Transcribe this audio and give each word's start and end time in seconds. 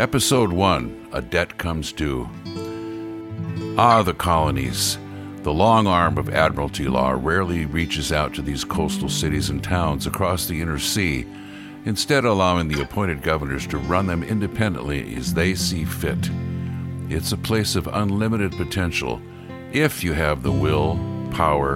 Episode 0.00 0.50
1 0.50 1.08
A 1.12 1.20
Debt 1.20 1.58
Comes 1.58 1.92
Due. 1.92 2.26
Ah, 3.76 4.02
the 4.02 4.14
colonies. 4.14 4.96
The 5.42 5.52
long 5.52 5.86
arm 5.86 6.16
of 6.16 6.30
Admiralty 6.30 6.88
law 6.88 7.10
rarely 7.10 7.66
reaches 7.66 8.10
out 8.10 8.32
to 8.32 8.40
these 8.40 8.64
coastal 8.64 9.10
cities 9.10 9.50
and 9.50 9.62
towns 9.62 10.06
across 10.06 10.46
the 10.46 10.58
inner 10.62 10.78
sea, 10.78 11.26
instead, 11.84 12.24
allowing 12.24 12.68
the 12.68 12.80
appointed 12.80 13.20
governors 13.20 13.66
to 13.66 13.76
run 13.76 14.06
them 14.06 14.22
independently 14.22 15.14
as 15.16 15.34
they 15.34 15.54
see 15.54 15.84
fit. 15.84 16.30
It's 17.10 17.32
a 17.32 17.36
place 17.36 17.76
of 17.76 17.86
unlimited 17.86 18.52
potential 18.52 19.20
if 19.70 20.02
you 20.02 20.14
have 20.14 20.42
the 20.42 20.50
will, 20.50 20.98
power, 21.30 21.74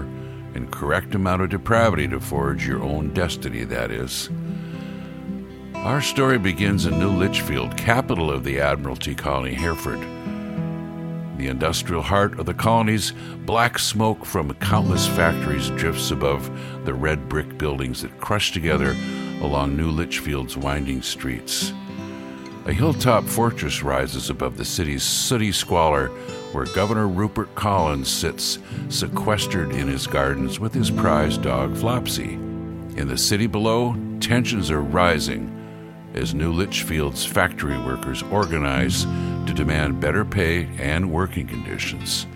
and 0.54 0.72
correct 0.72 1.14
amount 1.14 1.43
of 1.43 1.50
depravity 1.50 2.09
to 2.09 2.21
forge 2.21 2.67
your 2.67 2.82
own 2.82 3.13
destiny, 3.13 3.64
that 3.64 3.91
is. 3.91 4.31
Our 5.85 6.01
story 6.01 6.39
begins 6.39 6.87
in 6.87 6.99
New 6.99 7.11
Litchfield, 7.11 7.77
capital 7.77 8.31
of 8.31 8.43
the 8.43 8.59
Admiralty 8.59 9.15
colony 9.15 9.53
Hereford. 9.53 10.01
The 11.37 11.49
industrial 11.49 12.01
heart 12.01 12.39
of 12.39 12.47
the 12.47 12.55
colonies, 12.55 13.13
black 13.45 13.79
smoke 13.79 14.25
from 14.25 14.55
countless 14.55 15.07
factories 15.07 15.69
drifts 15.69 16.11
above 16.11 16.51
the 16.87 16.95
red 16.95 17.29
brick 17.29 17.59
buildings 17.59 18.01
that 18.01 18.19
crush 18.19 18.53
together 18.53 18.97
along 19.43 19.77
New 19.77 19.91
Litchfield's 19.91 20.57
winding 20.57 21.03
streets. 21.03 21.75
A 22.65 22.73
hilltop 22.73 23.25
fortress 23.25 23.82
rises 23.82 24.31
above 24.31 24.57
the 24.57 24.65
city's 24.65 25.03
sooty 25.03 25.53
squalor, 25.53 26.09
where 26.53 26.65
Governor 26.65 27.09
Rupert 27.09 27.55
Collins 27.57 28.09
sits 28.09 28.59
sequestered 28.89 29.71
in 29.73 29.89
his 29.89 30.07
gardens 30.07 30.59
with 30.59 30.73
his 30.73 30.91
prize 30.91 31.37
dog 31.37 31.77
Flopsy. 31.77 32.33
In 32.97 33.07
the 33.07 33.19
city 33.19 33.47
below, 33.47 33.95
tensions 34.19 34.71
are 34.71 34.81
rising 34.81 35.53
as 36.14 36.34
New 36.34 36.53
Litchfield's 36.53 37.25
factory 37.25 37.79
workers 37.79 38.23
organize 38.25 39.05
to 39.05 39.53
demand 39.55 40.01
better 40.01 40.25
pay 40.25 40.69
and 40.79 41.11
working 41.11 41.47
conditions. 41.47 42.27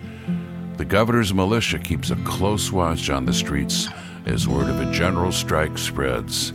The 0.77 0.85
governor's 0.85 1.33
militia 1.33 1.79
keeps 1.79 2.11
a 2.11 2.15
close 2.17 2.71
watch 2.71 3.09
on 3.09 3.25
the 3.25 3.33
streets 3.33 3.87
as 4.25 4.47
word 4.47 4.69
of 4.69 4.79
a 4.79 4.91
general 4.91 5.31
strike 5.31 5.77
spreads. 5.77 6.53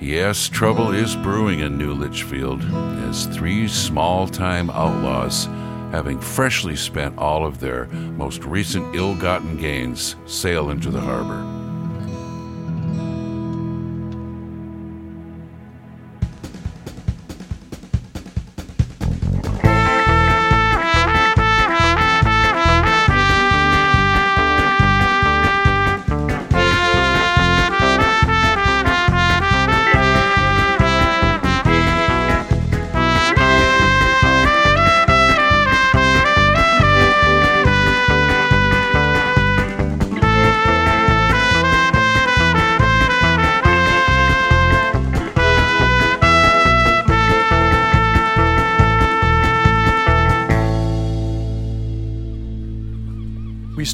Yes, 0.00 0.48
trouble 0.48 0.92
is 0.92 1.14
brewing 1.14 1.60
in 1.60 1.76
New 1.76 1.92
Litchfield 1.92 2.62
as 3.08 3.26
three 3.26 3.68
small 3.68 4.26
time 4.26 4.70
outlaws, 4.70 5.44
having 5.92 6.18
freshly 6.18 6.74
spent 6.74 7.18
all 7.18 7.44
of 7.44 7.60
their 7.60 7.86
most 7.86 8.44
recent 8.44 8.94
ill 8.94 9.14
gotten 9.14 9.58
gains, 9.58 10.16
sail 10.26 10.70
into 10.70 10.90
the 10.90 11.00
harbor. 11.00 11.59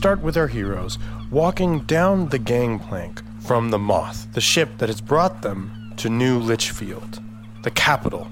Start 0.06 0.22
with 0.22 0.36
our 0.36 0.46
heroes 0.46 1.00
walking 1.32 1.80
down 1.80 2.28
the 2.28 2.38
gangplank 2.38 3.20
from 3.40 3.70
the 3.70 3.78
Moth, 3.80 4.32
the 4.34 4.40
ship 4.40 4.78
that 4.78 4.88
has 4.88 5.00
brought 5.00 5.42
them 5.42 5.92
to 5.96 6.08
New 6.08 6.38
Litchfield, 6.38 7.20
the 7.64 7.72
capital 7.72 8.28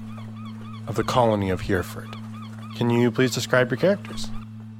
of 0.87 0.95
the 0.95 1.03
colony 1.03 1.49
of 1.49 1.59
Hereford. 1.59 2.15
Can 2.77 2.89
you 2.89 3.11
please 3.11 3.33
describe 3.33 3.69
your 3.69 3.77
characters? 3.77 4.29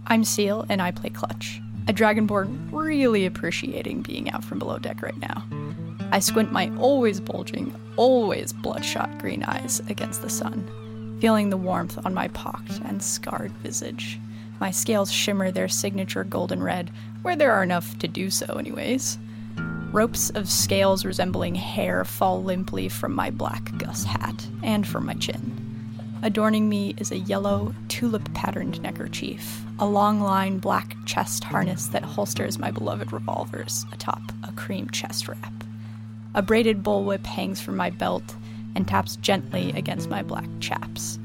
I'm 0.08 0.24
Ceal, 0.24 0.66
and 0.70 0.82
I 0.82 0.92
play 0.92 1.10
Clutch, 1.10 1.60
a 1.90 1.92
dragonborn 1.92 2.70
really 2.72 3.26
appreciating 3.26 4.02
being 4.02 4.32
out 4.32 4.46
from 4.46 4.58
below 4.60 4.80
deck 4.80 5.02
right 5.02 5.18
now. 5.18 5.44
I 6.14 6.20
squint 6.20 6.54
my 6.54 6.72
always 6.78 7.20
bulging, 7.20 7.76
always 7.98 8.54
bloodshot 8.54 9.18
green 9.18 9.44
eyes 9.44 9.82
against 9.90 10.22
the 10.22 10.30
sun, 10.30 11.18
feeling 11.20 11.50
the 11.50 11.58
warmth 11.58 12.00
on 12.06 12.14
my 12.14 12.30
pocked 12.30 12.80
and 12.86 13.04
scarred 13.04 13.52
visage. 13.58 14.18
My 14.60 14.72
scales 14.72 15.12
shimmer 15.12 15.52
their 15.52 15.68
signature 15.68 16.24
golden 16.24 16.64
red, 16.64 16.92
where 17.22 17.36
there 17.36 17.52
are 17.52 17.64
enough 17.64 17.98
to 18.00 18.08
do 18.08 18.30
so, 18.30 18.56
anyways. 18.56 19.18
Ropes 19.92 20.30
of 20.32 20.50
scales 20.50 21.06
resembling 21.06 21.56
hair 21.56 22.04
fall 22.04 22.44
limply 22.44 22.90
from 22.90 23.14
my 23.14 23.30
black 23.30 23.78
Gus 23.78 24.04
hat 24.04 24.48
and 24.64 24.86
from 24.88 25.06
my 25.06 25.14
chin. 25.14 25.62
Adorning 26.22 26.68
me 26.68 26.96
is 26.98 27.12
a 27.12 27.20
yellow, 27.20 27.74
tulip 27.88 28.34
patterned 28.34 28.82
neckerchief, 28.82 29.62
a 29.80 29.86
long 29.86 30.20
line 30.22 30.58
black 30.58 30.96
chest 31.06 31.44
harness 31.44 31.88
that 31.88 32.04
holsters 32.04 32.58
my 32.58 32.72
beloved 32.72 33.14
revolvers 33.14 33.86
atop 33.92 34.22
a 34.44 34.52
cream 34.54 34.90
chest 34.90 35.28
wrap. 35.28 35.54
A 36.34 36.42
braided 36.42 36.84
bullwhip 36.84 37.26
hangs 37.26 37.62
from 37.62 37.78
my 37.78 37.90
belt 37.90 38.36
and 38.76 38.88
taps 38.88 39.18
gently 39.18 39.72
against 39.74 40.10
my 40.10 40.24
black 40.24 40.50
chaps. 40.60 41.20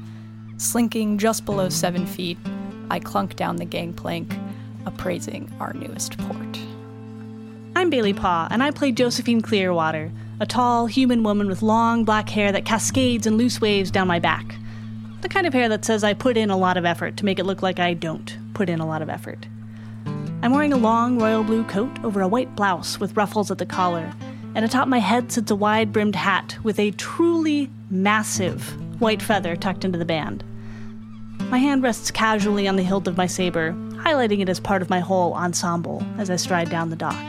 Slinking 0.57 1.17
just 1.17 1.45
below 1.45 1.67
seven 1.69 2.05
feet, 2.05 2.37
I 2.91 2.99
clunk 2.99 3.37
down 3.37 3.55
the 3.55 3.63
gangplank, 3.63 4.35
appraising 4.85 5.49
our 5.61 5.71
newest 5.71 6.17
port. 6.17 6.59
I'm 7.73 7.89
Bailey 7.89 8.11
Paugh, 8.11 8.49
and 8.51 8.61
I 8.61 8.71
play 8.71 8.91
Josephine 8.91 9.39
Clearwater, 9.39 10.11
a 10.41 10.45
tall, 10.45 10.87
human 10.87 11.23
woman 11.23 11.47
with 11.47 11.61
long 11.61 12.03
black 12.03 12.27
hair 12.27 12.51
that 12.51 12.65
cascades 12.65 13.25
in 13.25 13.37
loose 13.37 13.61
waves 13.61 13.91
down 13.91 14.09
my 14.09 14.19
back. 14.19 14.57
The 15.21 15.29
kind 15.29 15.47
of 15.47 15.53
hair 15.53 15.69
that 15.69 15.85
says 15.85 16.03
I 16.03 16.13
put 16.13 16.35
in 16.35 16.51
a 16.51 16.57
lot 16.57 16.75
of 16.75 16.83
effort 16.83 17.15
to 17.15 17.23
make 17.23 17.39
it 17.39 17.45
look 17.45 17.61
like 17.61 17.79
I 17.79 17.93
don't 17.93 18.37
put 18.53 18.67
in 18.67 18.81
a 18.81 18.85
lot 18.85 19.01
of 19.01 19.07
effort. 19.09 19.47
I'm 20.43 20.51
wearing 20.51 20.73
a 20.73 20.77
long 20.77 21.17
royal 21.17 21.45
blue 21.45 21.63
coat 21.63 21.97
over 22.03 22.19
a 22.19 22.27
white 22.27 22.57
blouse 22.57 22.99
with 22.99 23.15
ruffles 23.15 23.51
at 23.51 23.57
the 23.57 23.65
collar, 23.65 24.11
and 24.53 24.65
atop 24.65 24.89
my 24.89 24.99
head 24.99 25.31
sits 25.31 25.49
a 25.49 25.55
wide 25.55 25.93
brimmed 25.93 26.17
hat 26.17 26.57
with 26.61 26.77
a 26.77 26.91
truly 26.91 27.69
massive 27.89 28.75
white 28.99 29.21
feather 29.21 29.55
tucked 29.55 29.85
into 29.85 29.97
the 29.97 30.03
band. 30.03 30.43
My 31.51 31.57
hand 31.57 31.83
rests 31.83 32.11
casually 32.11 32.65
on 32.65 32.77
the 32.77 32.83
hilt 32.83 33.09
of 33.09 33.17
my 33.17 33.27
saber, 33.27 33.73
highlighting 33.73 34.39
it 34.39 34.47
as 34.47 34.61
part 34.61 34.81
of 34.81 34.89
my 34.89 35.01
whole 35.01 35.33
ensemble 35.33 36.01
as 36.17 36.29
I 36.29 36.37
stride 36.37 36.69
down 36.69 36.89
the 36.89 36.95
dock. 36.95 37.21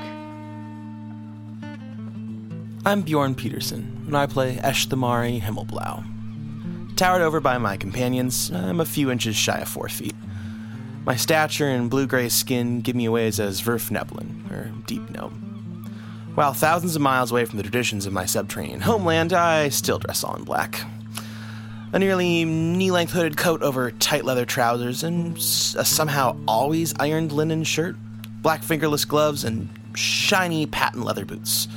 I'm 2.86 3.02
Björn 3.02 3.36
Peterson, 3.36 4.04
and 4.06 4.16
I 4.16 4.26
play 4.26 4.58
Eshthemari 4.58 5.40
Himmelblau. 5.40 6.94
Towered 6.94 7.20
over 7.20 7.40
by 7.40 7.58
my 7.58 7.76
companions, 7.76 8.52
I'm 8.52 8.80
a 8.80 8.84
few 8.84 9.10
inches 9.10 9.34
shy 9.34 9.58
of 9.58 9.68
four 9.68 9.88
feet. 9.88 10.14
My 11.04 11.16
stature 11.16 11.68
and 11.68 11.90
blue 11.90 12.06
gray 12.06 12.28
skin 12.28 12.80
give 12.80 12.94
me 12.94 13.06
away 13.06 13.26
as 13.26 13.40
Svirfneblin, 13.40 14.52
or 14.52 14.72
Deep 14.86 15.10
Gnome. 15.10 15.90
While 16.36 16.52
thousands 16.52 16.94
of 16.94 17.02
miles 17.02 17.32
away 17.32 17.44
from 17.44 17.56
the 17.56 17.64
traditions 17.64 18.06
of 18.06 18.12
my 18.12 18.26
subterranean 18.26 18.82
homeland, 18.82 19.32
I 19.32 19.68
still 19.70 19.98
dress 19.98 20.22
all 20.22 20.36
in 20.36 20.44
black. 20.44 20.80
A 21.94 21.98
nearly 21.98 22.46
knee 22.46 22.90
length 22.90 23.12
hooded 23.12 23.36
coat 23.36 23.62
over 23.62 23.90
tight 23.90 24.24
leather 24.24 24.46
trousers, 24.46 25.02
and 25.02 25.36
a 25.36 25.84
somehow 25.84 26.36
always 26.48 26.94
ironed 26.98 27.32
linen 27.32 27.64
shirt, 27.64 27.96
black 28.40 28.62
fingerless 28.62 29.04
gloves, 29.04 29.44
and 29.44 29.68
shiny 29.94 30.64
patent 30.64 31.04
leather 31.04 31.26
boots 31.26 31.68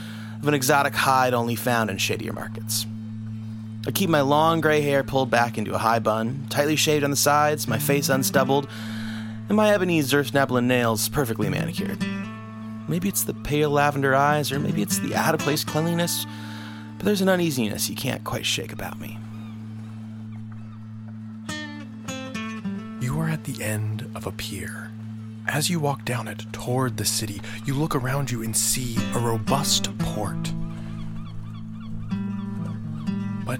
of 0.41 0.47
an 0.47 0.53
exotic 0.53 0.95
hide 0.95 1.33
only 1.33 1.55
found 1.55 1.89
in 1.89 1.97
shadier 1.97 2.31
markets. 2.31 2.85
I 3.85 3.91
keep 3.91 4.09
my 4.09 4.21
long 4.21 4.61
gray 4.61 4.79
hair 4.79 5.03
pulled 5.03 5.29
back 5.29 5.57
into 5.57 5.73
a 5.73 5.79
high 5.79 5.99
bun, 5.99 6.47
tightly 6.49 6.77
shaved 6.77 7.03
on 7.03 7.09
the 7.09 7.17
sides, 7.17 7.67
my 7.67 7.77
face 7.77 8.07
unstubbled, 8.07 8.69
and 9.49 9.57
my 9.57 9.69
ebony 9.71 9.99
Svirfneblin 9.99 10.63
nails 10.63 11.09
perfectly 11.09 11.49
manicured. 11.49 12.03
Maybe 12.87 13.09
it's 13.09 13.23
the 13.23 13.33
pale 13.33 13.69
lavender 13.69 14.15
eyes, 14.15 14.49
or 14.51 14.59
maybe 14.59 14.81
it's 14.81 14.99
the 14.99 15.13
out 15.13 15.33
of 15.33 15.41
place 15.41 15.65
cleanliness, 15.65 16.25
but 16.97 17.05
there's 17.05 17.21
an 17.21 17.27
uneasiness 17.27 17.89
you 17.89 17.97
can't 17.97 18.23
quite 18.23 18.45
shake 18.45 18.71
about 18.71 18.97
me. 18.99 19.19
You 23.01 23.19
are 23.19 23.29
at 23.29 23.43
the 23.43 23.63
end 23.63 24.09
of 24.15 24.25
a 24.25 24.31
pier. 24.31 24.91
As 25.47 25.69
you 25.69 25.79
walk 25.79 26.05
down 26.05 26.27
it 26.27 26.45
toward 26.51 26.97
the 26.97 27.05
city, 27.05 27.41
you 27.65 27.73
look 27.73 27.93
around 27.93 28.31
you 28.31 28.41
and 28.41 28.55
see 28.55 28.97
a 29.13 29.19
robust 29.19 29.95
port. 29.99 30.51
But 33.45 33.59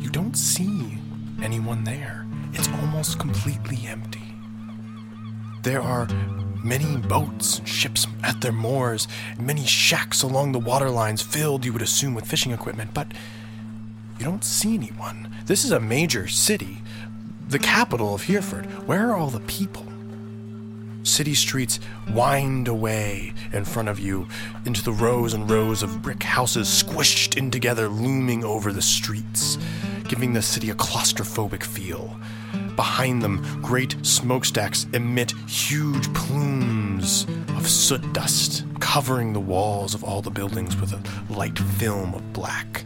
you 0.00 0.10
don't 0.10 0.36
see 0.36 0.98
anyone 1.42 1.84
there. 1.84 2.26
It's 2.52 2.68
almost 2.68 3.18
completely 3.18 3.86
empty. 3.86 4.22
There 5.62 5.82
are 5.82 6.08
many 6.64 6.96
boats 6.96 7.58
and 7.58 7.68
ships 7.68 8.06
at 8.22 8.40
their 8.40 8.52
moors, 8.52 9.06
many 9.38 9.64
shacks 9.64 10.22
along 10.22 10.52
the 10.52 10.58
water 10.58 10.90
lines 10.90 11.22
filled, 11.22 11.64
you 11.64 11.72
would 11.72 11.82
assume, 11.82 12.14
with 12.14 12.26
fishing 12.26 12.52
equipment, 12.52 12.92
but 12.92 13.12
you 14.18 14.24
don't 14.24 14.44
see 14.44 14.74
anyone. 14.74 15.28
This 15.46 15.64
is 15.64 15.70
a 15.70 15.80
major 15.80 16.26
city, 16.28 16.78
the 17.50 17.58
capital 17.58 18.14
of 18.14 18.22
Hereford. 18.22 18.66
Where 18.86 19.10
are 19.10 19.16
all 19.16 19.30
the 19.30 19.40
people? 19.40 19.84
City 21.02 21.34
streets 21.34 21.80
wind 22.12 22.68
away 22.68 23.32
in 23.52 23.64
front 23.64 23.88
of 23.88 23.98
you 23.98 24.28
into 24.66 24.84
the 24.84 24.92
rows 24.92 25.34
and 25.34 25.50
rows 25.50 25.82
of 25.82 26.00
brick 26.00 26.22
houses 26.22 26.68
squished 26.68 27.36
in 27.36 27.50
together, 27.50 27.88
looming 27.88 28.44
over 28.44 28.72
the 28.72 28.82
streets, 28.82 29.58
giving 30.06 30.32
the 30.32 30.42
city 30.42 30.70
a 30.70 30.74
claustrophobic 30.74 31.64
feel. 31.64 32.16
Behind 32.76 33.20
them, 33.20 33.44
great 33.60 33.96
smokestacks 34.06 34.86
emit 34.92 35.32
huge 35.48 36.12
plumes 36.14 37.26
of 37.56 37.68
soot 37.68 38.12
dust, 38.12 38.64
covering 38.78 39.32
the 39.32 39.40
walls 39.40 39.92
of 39.92 40.04
all 40.04 40.22
the 40.22 40.30
buildings 40.30 40.80
with 40.80 40.92
a 40.92 41.32
light 41.32 41.58
film 41.58 42.14
of 42.14 42.32
black. 42.32 42.84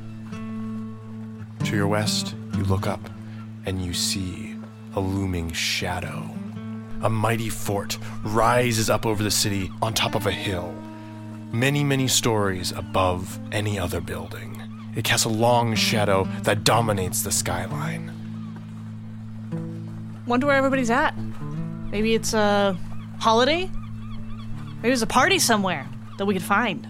To 1.64 1.76
your 1.76 1.86
west, 1.86 2.34
you 2.56 2.64
look 2.64 2.86
up 2.86 3.10
and 3.66 3.82
you 3.82 3.92
see 3.92 4.53
a 4.96 5.00
looming 5.00 5.52
shadow. 5.52 6.28
A 7.02 7.10
mighty 7.10 7.48
fort 7.48 7.98
rises 8.22 8.88
up 8.88 9.04
over 9.04 9.22
the 9.22 9.30
city 9.30 9.70
on 9.82 9.92
top 9.92 10.14
of 10.14 10.26
a 10.26 10.32
hill, 10.32 10.74
many, 11.52 11.84
many 11.84 12.08
stories 12.08 12.72
above 12.72 13.38
any 13.52 13.78
other 13.78 14.00
building. 14.00 14.60
It 14.96 15.04
casts 15.04 15.26
a 15.26 15.28
long 15.28 15.74
shadow 15.74 16.28
that 16.42 16.64
dominates 16.64 17.22
the 17.22 17.32
skyline. 17.32 18.10
Wonder 20.26 20.46
where 20.46 20.56
everybody's 20.56 20.90
at. 20.90 21.14
Maybe 21.90 22.14
it's 22.14 22.32
a 22.32 22.78
holiday? 23.18 23.70
Maybe 24.76 24.88
there's 24.88 25.02
a 25.02 25.06
party 25.06 25.38
somewhere 25.38 25.86
that 26.18 26.24
we 26.24 26.34
could 26.34 26.42
find. 26.42 26.86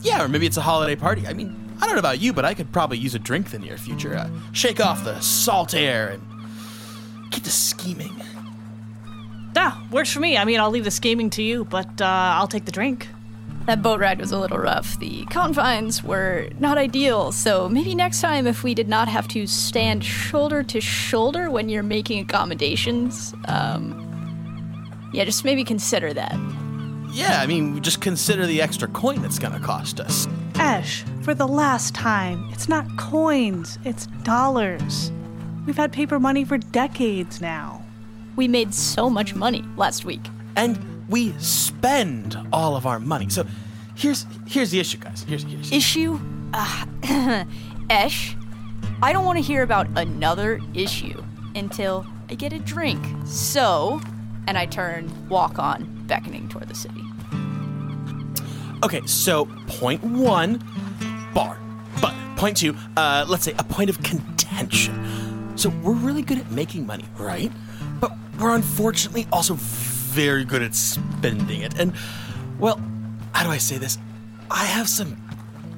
Yeah, 0.00 0.24
or 0.24 0.28
maybe 0.28 0.46
it's 0.46 0.56
a 0.56 0.62
holiday 0.62 0.96
party. 0.96 1.26
I 1.26 1.32
mean, 1.32 1.54
I 1.80 1.86
don't 1.86 1.94
know 1.94 2.00
about 2.00 2.20
you, 2.20 2.32
but 2.32 2.44
I 2.44 2.54
could 2.54 2.72
probably 2.72 2.98
use 2.98 3.14
a 3.14 3.18
drink 3.18 3.46
in 3.46 3.60
the 3.60 3.66
near 3.66 3.76
future. 3.76 4.16
Uh, 4.16 4.30
shake 4.52 4.80
off 4.80 5.04
the 5.04 5.20
salt 5.20 5.74
air 5.74 6.08
and 6.08 6.22
get 7.32 7.44
to 7.44 7.50
scheming. 7.50 8.14
Yeah, 9.54 9.76
works 9.90 10.12
for 10.12 10.20
me. 10.20 10.36
I 10.36 10.44
mean, 10.44 10.60
I'll 10.60 10.70
leave 10.70 10.84
the 10.84 10.90
scheming 10.90 11.30
to 11.30 11.42
you, 11.42 11.64
but 11.64 12.00
uh, 12.00 12.04
I'll 12.36 12.48
take 12.48 12.64
the 12.64 12.72
drink. 12.72 13.08
That 13.66 13.80
boat 13.80 14.00
ride 14.00 14.18
was 14.18 14.32
a 14.32 14.38
little 14.38 14.58
rough. 14.58 14.98
The 14.98 15.24
confines 15.26 16.02
were 16.02 16.48
not 16.58 16.78
ideal, 16.78 17.30
so 17.30 17.68
maybe 17.68 17.94
next 17.94 18.20
time, 18.20 18.46
if 18.46 18.64
we 18.64 18.74
did 18.74 18.88
not 18.88 19.08
have 19.08 19.28
to 19.28 19.46
stand 19.46 20.04
shoulder 20.04 20.64
to 20.64 20.80
shoulder 20.80 21.48
when 21.48 21.68
you're 21.68 21.84
making 21.84 22.18
accommodations, 22.18 23.34
um, 23.46 23.98
yeah, 25.12 25.24
just 25.24 25.44
maybe 25.44 25.62
consider 25.62 26.12
that. 26.12 26.34
Yeah, 27.12 27.40
I 27.40 27.46
mean, 27.46 27.80
just 27.82 28.00
consider 28.00 28.46
the 28.46 28.60
extra 28.60 28.88
coin 28.88 29.24
it's 29.24 29.38
gonna 29.38 29.60
cost 29.60 30.00
us. 30.00 30.26
Esh, 30.56 31.04
for 31.22 31.34
the 31.34 31.46
last 31.46 31.94
time, 31.94 32.48
it's 32.50 32.68
not 32.68 32.84
coins, 32.96 33.78
it's 33.84 34.06
dollars. 34.24 35.12
We've 35.66 35.76
had 35.76 35.92
paper 35.92 36.18
money 36.18 36.44
for 36.44 36.58
decades 36.58 37.40
now. 37.40 37.84
We 38.36 38.48
made 38.48 38.74
so 38.74 39.08
much 39.08 39.34
money 39.34 39.64
last 39.76 40.04
week. 40.04 40.22
And 40.56 40.78
we 41.08 41.32
spend 41.38 42.36
all 42.52 42.76
of 42.76 42.86
our 42.86 42.98
money. 42.98 43.28
So 43.28 43.46
here's 43.94 44.26
here's 44.46 44.70
the 44.70 44.80
issue, 44.80 44.98
guys. 44.98 45.24
Here's, 45.28 45.44
here's 45.44 45.70
Issue? 45.70 46.18
Uh, 46.52 47.44
Esh, 47.90 48.36
I 49.02 49.12
don't 49.12 49.24
want 49.24 49.38
to 49.38 49.42
hear 49.42 49.62
about 49.62 49.86
another 49.96 50.60
issue 50.74 51.22
until 51.54 52.06
I 52.28 52.34
get 52.34 52.52
a 52.52 52.58
drink. 52.58 53.04
So, 53.24 54.00
and 54.46 54.58
I 54.58 54.66
turn, 54.66 55.28
walk 55.28 55.58
on, 55.58 56.04
beckoning 56.06 56.48
toward 56.48 56.68
the 56.68 56.74
city. 56.74 57.02
Okay, 58.84 59.02
so 59.06 59.46
point 59.66 60.02
one, 60.02 60.62
bar. 61.34 61.58
But 62.00 62.14
point 62.36 62.56
two, 62.56 62.74
uh, 62.96 63.26
let's 63.28 63.44
say 63.44 63.54
a 63.58 63.64
point 63.64 63.90
of 63.90 64.02
contention. 64.02 65.11
So 65.56 65.68
we're 65.82 65.92
really 65.92 66.22
good 66.22 66.38
at 66.38 66.50
making 66.50 66.86
money, 66.86 67.04
right? 67.18 67.52
But 68.00 68.12
we're 68.40 68.54
unfortunately 68.54 69.26
also 69.32 69.54
very 69.54 70.44
good 70.44 70.62
at 70.62 70.74
spending 70.74 71.62
it. 71.62 71.78
And, 71.78 71.92
well, 72.58 72.80
how 73.32 73.44
do 73.44 73.50
I 73.50 73.58
say 73.58 73.78
this? 73.78 73.98
I 74.50 74.64
have 74.64 74.88
some 74.88 75.16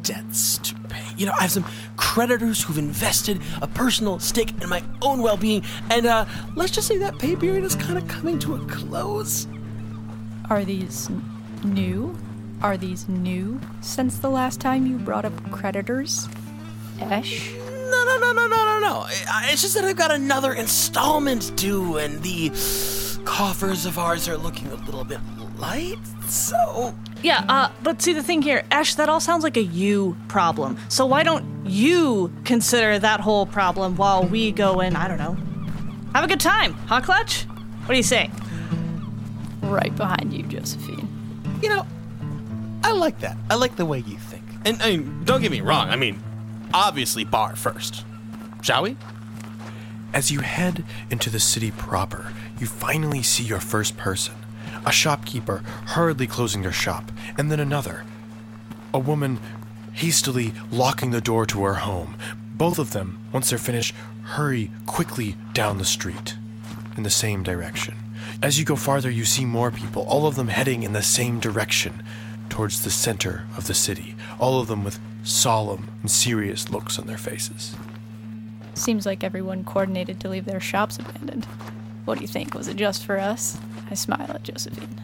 debts 0.02 0.58
to 0.58 0.74
pay. 0.88 1.04
You 1.16 1.26
know, 1.26 1.32
I 1.38 1.42
have 1.42 1.50
some 1.52 1.64
creditors 1.96 2.62
who've 2.62 2.78
invested 2.78 3.40
a 3.62 3.66
personal 3.66 4.18
stake 4.18 4.52
in 4.62 4.68
my 4.68 4.82
own 5.02 5.22
well 5.22 5.36
being. 5.36 5.62
And, 5.90 6.06
uh, 6.06 6.24
let's 6.56 6.72
just 6.72 6.88
say 6.88 6.98
that 6.98 7.18
pay 7.18 7.36
period 7.36 7.64
is 7.64 7.74
kind 7.74 7.98
of 7.98 8.06
coming 8.08 8.38
to 8.40 8.54
a 8.54 8.58
close. 8.66 9.46
Are 10.50 10.64
these 10.64 11.08
n- 11.10 11.22
new? 11.64 12.16
Are 12.62 12.76
these 12.76 13.08
new 13.08 13.60
since 13.80 14.18
the 14.18 14.30
last 14.30 14.60
time 14.60 14.86
you 14.86 14.98
brought 14.98 15.24
up 15.24 15.50
creditors? 15.50 16.28
Esh? 17.00 17.52
No, 17.54 18.04
no, 18.04 18.18
no, 18.18 18.32
no, 18.32 18.46
no, 18.84 18.90
no, 18.90 19.00
no. 19.00 19.06
I- 19.30 19.48
It's 19.50 19.62
just 19.62 19.74
that 19.74 19.84
I've 19.84 19.96
got 19.96 20.10
another 20.12 20.52
installment 20.52 21.54
due, 21.56 21.96
and 21.98 22.22
the 22.22 22.50
coffers 23.24 23.86
of 23.86 23.98
ours 23.98 24.28
are 24.28 24.36
looking 24.36 24.68
a 24.68 24.74
little 24.76 25.04
bit 25.04 25.18
light. 25.58 25.98
So, 26.28 26.94
Yeah, 27.22 27.44
uh, 27.48 27.68
but 27.82 28.02
see 28.02 28.12
the 28.12 28.22
thing 28.22 28.42
here, 28.42 28.64
Esh, 28.70 28.94
that 28.96 29.08
all 29.08 29.20
sounds 29.20 29.44
like 29.44 29.56
a 29.56 29.62
you 29.62 30.16
problem. 30.28 30.76
So 30.88 31.06
why 31.06 31.22
don't 31.22 31.44
you 31.66 32.32
consider 32.44 32.98
that 32.98 33.20
whole 33.20 33.46
problem 33.46 33.96
while 33.96 34.24
we 34.24 34.52
go 34.52 34.80
and, 34.80 34.96
I 34.96 35.08
don't 35.08 35.18
know, 35.18 35.36
have 36.14 36.24
a 36.24 36.28
good 36.28 36.40
time, 36.40 36.74
huh, 36.86 37.00
Clutch? 37.00 37.44
What 37.86 37.88
do 37.90 37.96
you 37.96 38.02
say? 38.02 38.30
Right 39.62 39.94
behind 39.96 40.32
you, 40.32 40.42
Josephine. 40.44 41.08
you 41.62 41.68
know, 41.70 41.86
I 42.82 42.92
like 42.92 43.20
that. 43.20 43.36
I 43.50 43.54
like 43.54 43.76
the 43.76 43.86
way 43.86 43.98
you 44.00 44.18
think. 44.18 44.42
And 44.66 44.80
I 44.82 44.90
mean, 44.96 45.24
don't 45.24 45.40
get 45.40 45.50
me 45.50 45.60
wrong. 45.62 45.88
I 45.88 45.96
mean, 45.96 46.22
obviously, 46.74 47.24
bar 47.24 47.56
first. 47.56 48.04
Shall 48.64 48.84
we? 48.84 48.96
As 50.14 50.30
you 50.30 50.40
head 50.40 50.84
into 51.10 51.28
the 51.28 51.38
city 51.38 51.70
proper, 51.70 52.32
you 52.58 52.66
finally 52.66 53.22
see 53.22 53.44
your 53.44 53.60
first 53.60 53.98
person 53.98 54.32
a 54.86 54.90
shopkeeper 54.90 55.58
hurriedly 55.88 56.26
closing 56.26 56.62
their 56.62 56.72
shop, 56.72 57.12
and 57.36 57.50
then 57.50 57.60
another. 57.60 58.04
A 58.94 58.98
woman 58.98 59.38
hastily 59.92 60.54
locking 60.72 61.10
the 61.10 61.20
door 61.20 61.44
to 61.44 61.62
her 61.64 61.74
home. 61.74 62.16
Both 62.54 62.78
of 62.78 62.92
them, 62.92 63.18
once 63.32 63.50
they're 63.50 63.58
finished, 63.58 63.94
hurry 64.22 64.70
quickly 64.86 65.36
down 65.52 65.76
the 65.76 65.84
street 65.84 66.36
in 66.96 67.02
the 67.02 67.10
same 67.10 67.42
direction. 67.42 67.96
As 68.42 68.58
you 68.58 68.64
go 68.64 68.76
farther, 68.76 69.10
you 69.10 69.26
see 69.26 69.44
more 69.44 69.72
people, 69.72 70.04
all 70.04 70.26
of 70.26 70.36
them 70.36 70.48
heading 70.48 70.84
in 70.84 70.94
the 70.94 71.02
same 71.02 71.38
direction 71.38 72.02
towards 72.48 72.82
the 72.82 72.90
center 72.90 73.44
of 73.58 73.66
the 73.66 73.74
city, 73.74 74.14
all 74.40 74.58
of 74.58 74.68
them 74.68 74.84
with 74.84 74.98
solemn 75.22 75.88
and 76.00 76.10
serious 76.10 76.70
looks 76.70 76.98
on 76.98 77.06
their 77.06 77.18
faces. 77.18 77.76
Seems 78.74 79.06
like 79.06 79.22
everyone 79.24 79.64
coordinated 79.64 80.20
to 80.20 80.28
leave 80.28 80.44
their 80.44 80.60
shops 80.60 80.98
abandoned. 80.98 81.44
What 82.04 82.16
do 82.16 82.22
you 82.22 82.28
think? 82.28 82.54
Was 82.54 82.68
it 82.68 82.76
just 82.76 83.04
for 83.04 83.18
us? 83.18 83.56
I 83.90 83.94
smile 83.94 84.26
at 84.30 84.42
Josephine. 84.42 85.00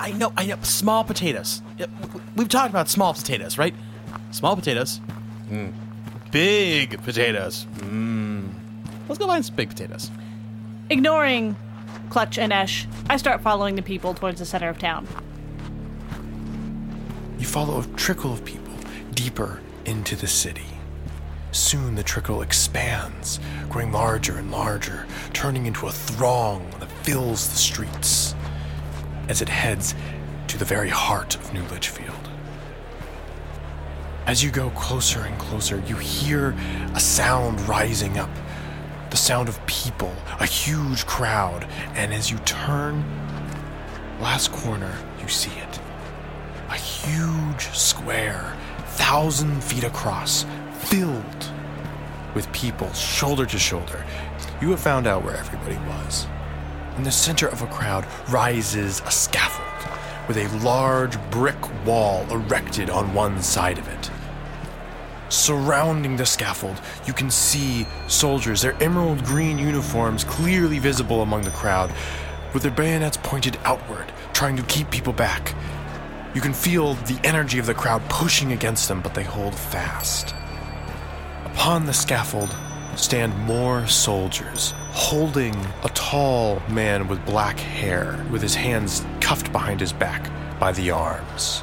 I 0.00 0.12
know, 0.12 0.32
I 0.36 0.46
know. 0.46 0.56
Small 0.62 1.04
potatoes. 1.04 1.62
Yeah, 1.78 1.86
w- 1.86 2.06
w- 2.06 2.24
We've 2.36 2.48
talked 2.48 2.70
about 2.70 2.88
small 2.88 3.12
potatoes, 3.14 3.58
right? 3.58 3.74
Small 4.30 4.56
potatoes. 4.56 5.00
Mm. 5.50 5.72
Big 6.30 7.02
potatoes. 7.02 7.66
Mm. 7.78 8.48
Let's 9.08 9.18
go 9.18 9.26
find 9.26 9.44
some 9.44 9.54
big 9.54 9.68
potatoes. 9.68 10.10
Ignoring 10.90 11.56
Clutch 12.10 12.38
and 12.38 12.52
Esh, 12.52 12.86
I 13.10 13.16
start 13.16 13.42
following 13.42 13.76
the 13.76 13.82
people 13.82 14.14
towards 14.14 14.38
the 14.38 14.46
center 14.46 14.68
of 14.68 14.78
town. 14.78 15.06
You 17.38 17.46
follow 17.46 17.80
a 17.80 17.86
trickle 17.96 18.32
of 18.32 18.44
people 18.44 18.72
deeper 19.14 19.60
into 19.84 20.16
the 20.16 20.26
city. 20.28 20.64
Soon 21.52 21.94
the 21.94 22.02
trickle 22.02 22.40
expands, 22.40 23.38
growing 23.68 23.92
larger 23.92 24.38
and 24.38 24.50
larger, 24.50 25.06
turning 25.34 25.66
into 25.66 25.86
a 25.86 25.92
throng 25.92 26.68
that 26.80 26.90
fills 27.04 27.48
the 27.48 27.56
streets 27.56 28.34
as 29.28 29.42
it 29.42 29.50
heads 29.50 29.94
to 30.48 30.56
the 30.58 30.64
very 30.64 30.88
heart 30.88 31.36
of 31.36 31.52
New 31.52 31.62
Litchfield. 31.64 32.30
As 34.26 34.42
you 34.42 34.50
go 34.50 34.70
closer 34.70 35.20
and 35.20 35.38
closer, 35.38 35.82
you 35.86 35.96
hear 35.96 36.56
a 36.94 37.00
sound 37.00 37.60
rising 37.68 38.18
up 38.18 38.30
the 39.10 39.16
sound 39.18 39.46
of 39.46 39.64
people, 39.66 40.10
a 40.40 40.46
huge 40.46 41.04
crowd, 41.04 41.68
and 41.94 42.14
as 42.14 42.30
you 42.30 42.38
turn, 42.38 43.04
last 44.22 44.50
corner, 44.52 44.96
you 45.20 45.28
see 45.28 45.50
it 45.50 45.80
a 46.70 46.76
huge 46.76 47.68
square, 47.76 48.56
thousand 48.86 49.62
feet 49.62 49.84
across, 49.84 50.46
filled 50.86 51.50
with 52.34 52.52
people 52.52 52.92
shoulder 52.92 53.46
to 53.46 53.58
shoulder. 53.58 54.04
You 54.60 54.70
have 54.70 54.80
found 54.80 55.06
out 55.06 55.24
where 55.24 55.36
everybody 55.36 55.76
was. 55.88 56.26
In 56.96 57.02
the 57.02 57.10
center 57.10 57.48
of 57.48 57.62
a 57.62 57.66
crowd 57.66 58.06
rises 58.28 59.00
a 59.06 59.10
scaffold 59.10 59.68
with 60.28 60.36
a 60.36 60.64
large 60.64 61.18
brick 61.30 61.56
wall 61.84 62.24
erected 62.30 62.90
on 62.90 63.14
one 63.14 63.42
side 63.42 63.78
of 63.78 63.88
it. 63.88 64.10
Surrounding 65.28 66.16
the 66.16 66.26
scaffold, 66.26 66.80
you 67.06 67.12
can 67.12 67.30
see 67.30 67.86
soldiers, 68.06 68.62
their 68.62 68.80
emerald 68.82 69.24
green 69.24 69.58
uniforms 69.58 70.24
clearly 70.24 70.78
visible 70.78 71.22
among 71.22 71.42
the 71.42 71.50
crowd, 71.50 71.92
with 72.52 72.62
their 72.62 72.72
bayonets 72.72 73.16
pointed 73.22 73.58
outward, 73.64 74.12
trying 74.34 74.56
to 74.56 74.62
keep 74.64 74.90
people 74.90 75.12
back. 75.12 75.54
You 76.34 76.40
can 76.40 76.52
feel 76.52 76.94
the 76.94 77.18
energy 77.24 77.58
of 77.58 77.66
the 77.66 77.74
crowd 77.74 78.02
pushing 78.08 78.52
against 78.52 78.88
them, 78.88 79.00
but 79.00 79.14
they 79.14 79.24
hold 79.24 79.54
fast. 79.54 80.34
Upon 81.54 81.86
the 81.86 81.92
scaffold 81.92 82.54
stand 82.96 83.36
more 83.40 83.86
soldiers, 83.86 84.72
holding 84.90 85.54
a 85.84 85.88
tall 85.90 86.60
man 86.68 87.06
with 87.08 87.24
black 87.24 87.58
hair, 87.58 88.24
with 88.30 88.42
his 88.42 88.54
hands 88.54 89.04
cuffed 89.20 89.52
behind 89.52 89.78
his 89.78 89.92
back 89.92 90.30
by 90.58 90.72
the 90.72 90.90
arms. 90.90 91.62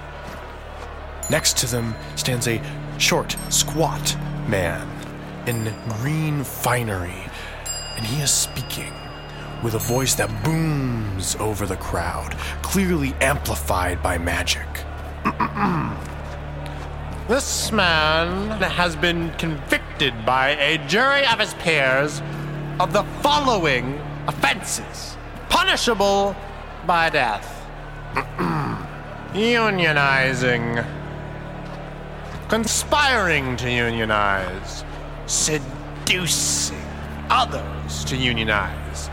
Next 1.30 1.58
to 1.58 1.68
them 1.68 1.96
stands 2.16 2.48
a 2.48 2.62
short, 2.98 3.36
squat 3.50 4.16
man 4.48 4.88
in 5.48 5.74
green 5.98 6.44
finery, 6.44 7.26
and 7.98 8.06
he 8.06 8.22
is 8.22 8.32
speaking 8.32 8.94
with 9.64 9.74
a 9.74 9.80
voice 9.80 10.16
that 10.16 10.44
booms 10.44 11.36
over 11.38 11.66
the 11.66 11.78
crowd, 11.78 12.38
clearly 12.62 13.14
amplified 13.22 14.02
by 14.02 14.18
magic. 14.18 14.68
This 17.30 17.72
man 17.72 18.60
has 18.60 18.96
been 18.96 19.30
convicted 19.34 20.26
by 20.26 20.56
a 20.56 20.80
jury 20.88 21.28
of 21.28 21.38
his 21.38 21.54
peers 21.54 22.24
of 22.80 22.92
the 22.92 23.04
following 23.22 24.02
offenses, 24.26 25.16
punishable 25.48 26.36
by 26.88 27.12
death. 27.12 27.68
Unionizing, 29.36 30.84
conspiring 32.48 33.56
to 33.58 33.72
unionize, 33.72 34.84
seducing 35.28 36.82
others 37.30 38.04
to 38.06 38.18
unionize, 38.18 39.12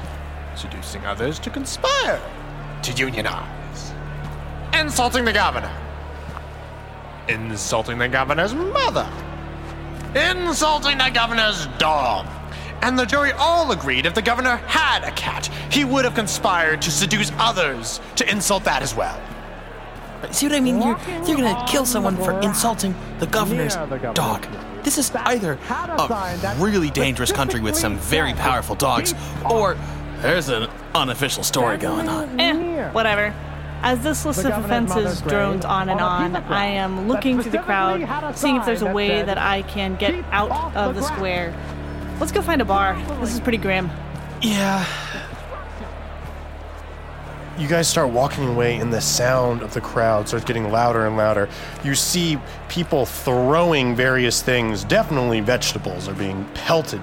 seducing 0.54 1.04
others 1.04 1.38
to 1.40 1.50
conspire 1.50 2.22
to 2.82 2.92
unionize, 2.92 3.92
insulting 4.72 5.26
the 5.26 5.34
governor, 5.34 5.85
insulting 7.28 7.98
the 7.98 8.08
governor's 8.08 8.54
mother, 8.54 9.08
insulting 10.14 10.98
the 10.98 11.10
governor's 11.12 11.66
dog. 11.78 12.26
And 12.82 12.98
the 12.98 13.06
jury 13.06 13.32
all 13.32 13.70
agreed 13.72 14.06
if 14.06 14.14
the 14.14 14.22
governor 14.22 14.56
had 14.56 15.02
a 15.02 15.10
cat, 15.12 15.46
he 15.70 15.84
would 15.84 16.04
have 16.04 16.14
conspired 16.14 16.82
to 16.82 16.90
seduce 16.90 17.32
others 17.38 18.00
to 18.16 18.30
insult 18.30 18.64
that 18.64 18.82
as 18.82 18.94
well. 18.94 19.18
See 20.30 20.46
what 20.46 20.56
I 20.56 20.60
mean? 20.60 20.80
You're, 20.82 20.98
you're 21.26 21.36
gonna 21.36 21.64
kill 21.68 21.86
someone 21.86 22.16
for 22.16 22.38
insulting 22.40 22.94
the 23.18 23.26
governor's 23.26 23.76
dog. 24.14 24.46
This 24.82 24.98
is 24.98 25.10
either 25.14 25.58
a 25.68 26.54
really 26.58 26.90
dangerous 26.90 27.32
country 27.32 27.60
with 27.60 27.76
some 27.76 27.98
very 27.98 28.32
powerful 28.34 28.76
dogs, 28.76 29.14
or 29.50 29.76
there's 30.18 30.48
an 30.48 30.68
unofficial 30.94 31.42
story 31.42 31.76
going 31.76 32.08
on. 32.08 32.40
Eh, 32.40 32.90
whatever. 32.92 33.34
As 33.86 34.02
this 34.02 34.24
list 34.24 34.44
of 34.44 34.64
offenses 34.64 35.20
drones 35.22 35.64
on 35.64 35.88
and 35.88 36.00
on, 36.00 36.34
I 36.34 36.64
am 36.64 37.06
looking 37.06 37.40
through 37.40 37.52
the 37.52 37.58
crowd, 37.58 38.36
seeing 38.36 38.56
if 38.56 38.66
there's 38.66 38.82
a 38.82 38.92
way 38.92 39.22
that 39.22 39.38
I 39.38 39.62
can 39.62 39.94
get 39.94 40.24
out 40.32 40.74
of 40.74 40.96
the 40.96 41.02
square. 41.02 41.54
Let's 42.18 42.32
go 42.32 42.42
find 42.42 42.60
a 42.60 42.64
bar. 42.64 43.00
This 43.20 43.32
is 43.32 43.38
pretty 43.38 43.58
grim. 43.58 43.88
Yeah, 44.42 44.84
you 47.58 47.68
guys 47.68 47.88
start 47.88 48.10
walking 48.10 48.48
away 48.48 48.76
and 48.76 48.92
the 48.92 49.00
sound 49.00 49.62
of 49.62 49.72
the 49.72 49.80
crowd 49.80 50.28
starts 50.28 50.44
getting 50.44 50.70
louder 50.70 51.06
and 51.06 51.16
louder 51.16 51.48
you 51.82 51.94
see 51.94 52.38
people 52.68 53.06
throwing 53.06 53.96
various 53.96 54.42
things 54.42 54.84
definitely 54.84 55.40
vegetables 55.40 56.06
are 56.06 56.14
being 56.14 56.44
pelted 56.52 57.00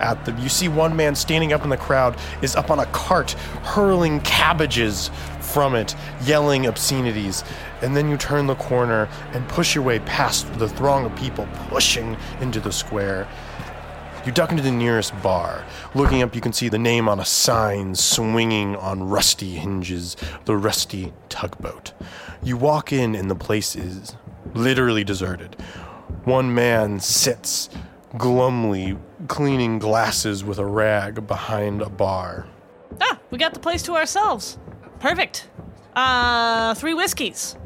at 0.00 0.22
them 0.26 0.38
you 0.38 0.48
see 0.50 0.68
one 0.68 0.94
man 0.94 1.14
standing 1.14 1.54
up 1.54 1.64
in 1.64 1.70
the 1.70 1.76
crowd 1.76 2.18
is 2.42 2.54
up 2.54 2.70
on 2.70 2.80
a 2.80 2.86
cart 2.86 3.32
hurling 3.62 4.20
cabbages 4.20 5.10
from 5.54 5.76
it 5.76 5.94
yelling 6.24 6.66
obscenities 6.66 7.44
and 7.80 7.96
then 7.96 8.10
you 8.10 8.16
turn 8.16 8.48
the 8.48 8.56
corner 8.56 9.08
and 9.32 9.48
push 9.48 9.72
your 9.72 9.84
way 9.84 10.00
past 10.00 10.52
the 10.58 10.68
throng 10.68 11.06
of 11.06 11.14
people 11.14 11.46
pushing 11.68 12.16
into 12.40 12.58
the 12.58 12.72
square 12.72 13.28
you 14.26 14.32
duck 14.32 14.50
into 14.50 14.62
the 14.62 14.70
nearest 14.70 15.12
bar. 15.22 15.66
Looking 15.94 16.22
up, 16.22 16.34
you 16.34 16.40
can 16.40 16.54
see 16.54 16.70
the 16.70 16.78
name 16.78 17.10
on 17.10 17.20
a 17.20 17.26
sign 17.26 17.94
swinging 17.94 18.74
on 18.74 19.02
rusty 19.02 19.56
hinges 19.56 20.16
the 20.46 20.56
Rusty 20.56 21.12
Tugboat. 21.28 21.92
You 22.42 22.56
walk 22.56 22.90
in, 22.90 23.14
and 23.14 23.30
the 23.30 23.34
place 23.34 23.76
is 23.76 24.16
literally 24.54 25.04
deserted. 25.04 25.56
One 26.24 26.54
man 26.54 27.00
sits 27.00 27.68
glumly 28.16 28.98
cleaning 29.28 29.78
glasses 29.78 30.42
with 30.42 30.58
a 30.58 30.64
rag 30.64 31.26
behind 31.26 31.82
a 31.82 31.90
bar. 31.90 32.46
Ah, 33.02 33.18
we 33.30 33.36
got 33.36 33.52
the 33.52 33.60
place 33.60 33.82
to 33.82 33.94
ourselves. 33.94 34.56
Perfect. 35.04 35.50
Uh, 35.94 36.72
three 36.72 36.94
whiskeys. 36.94 37.56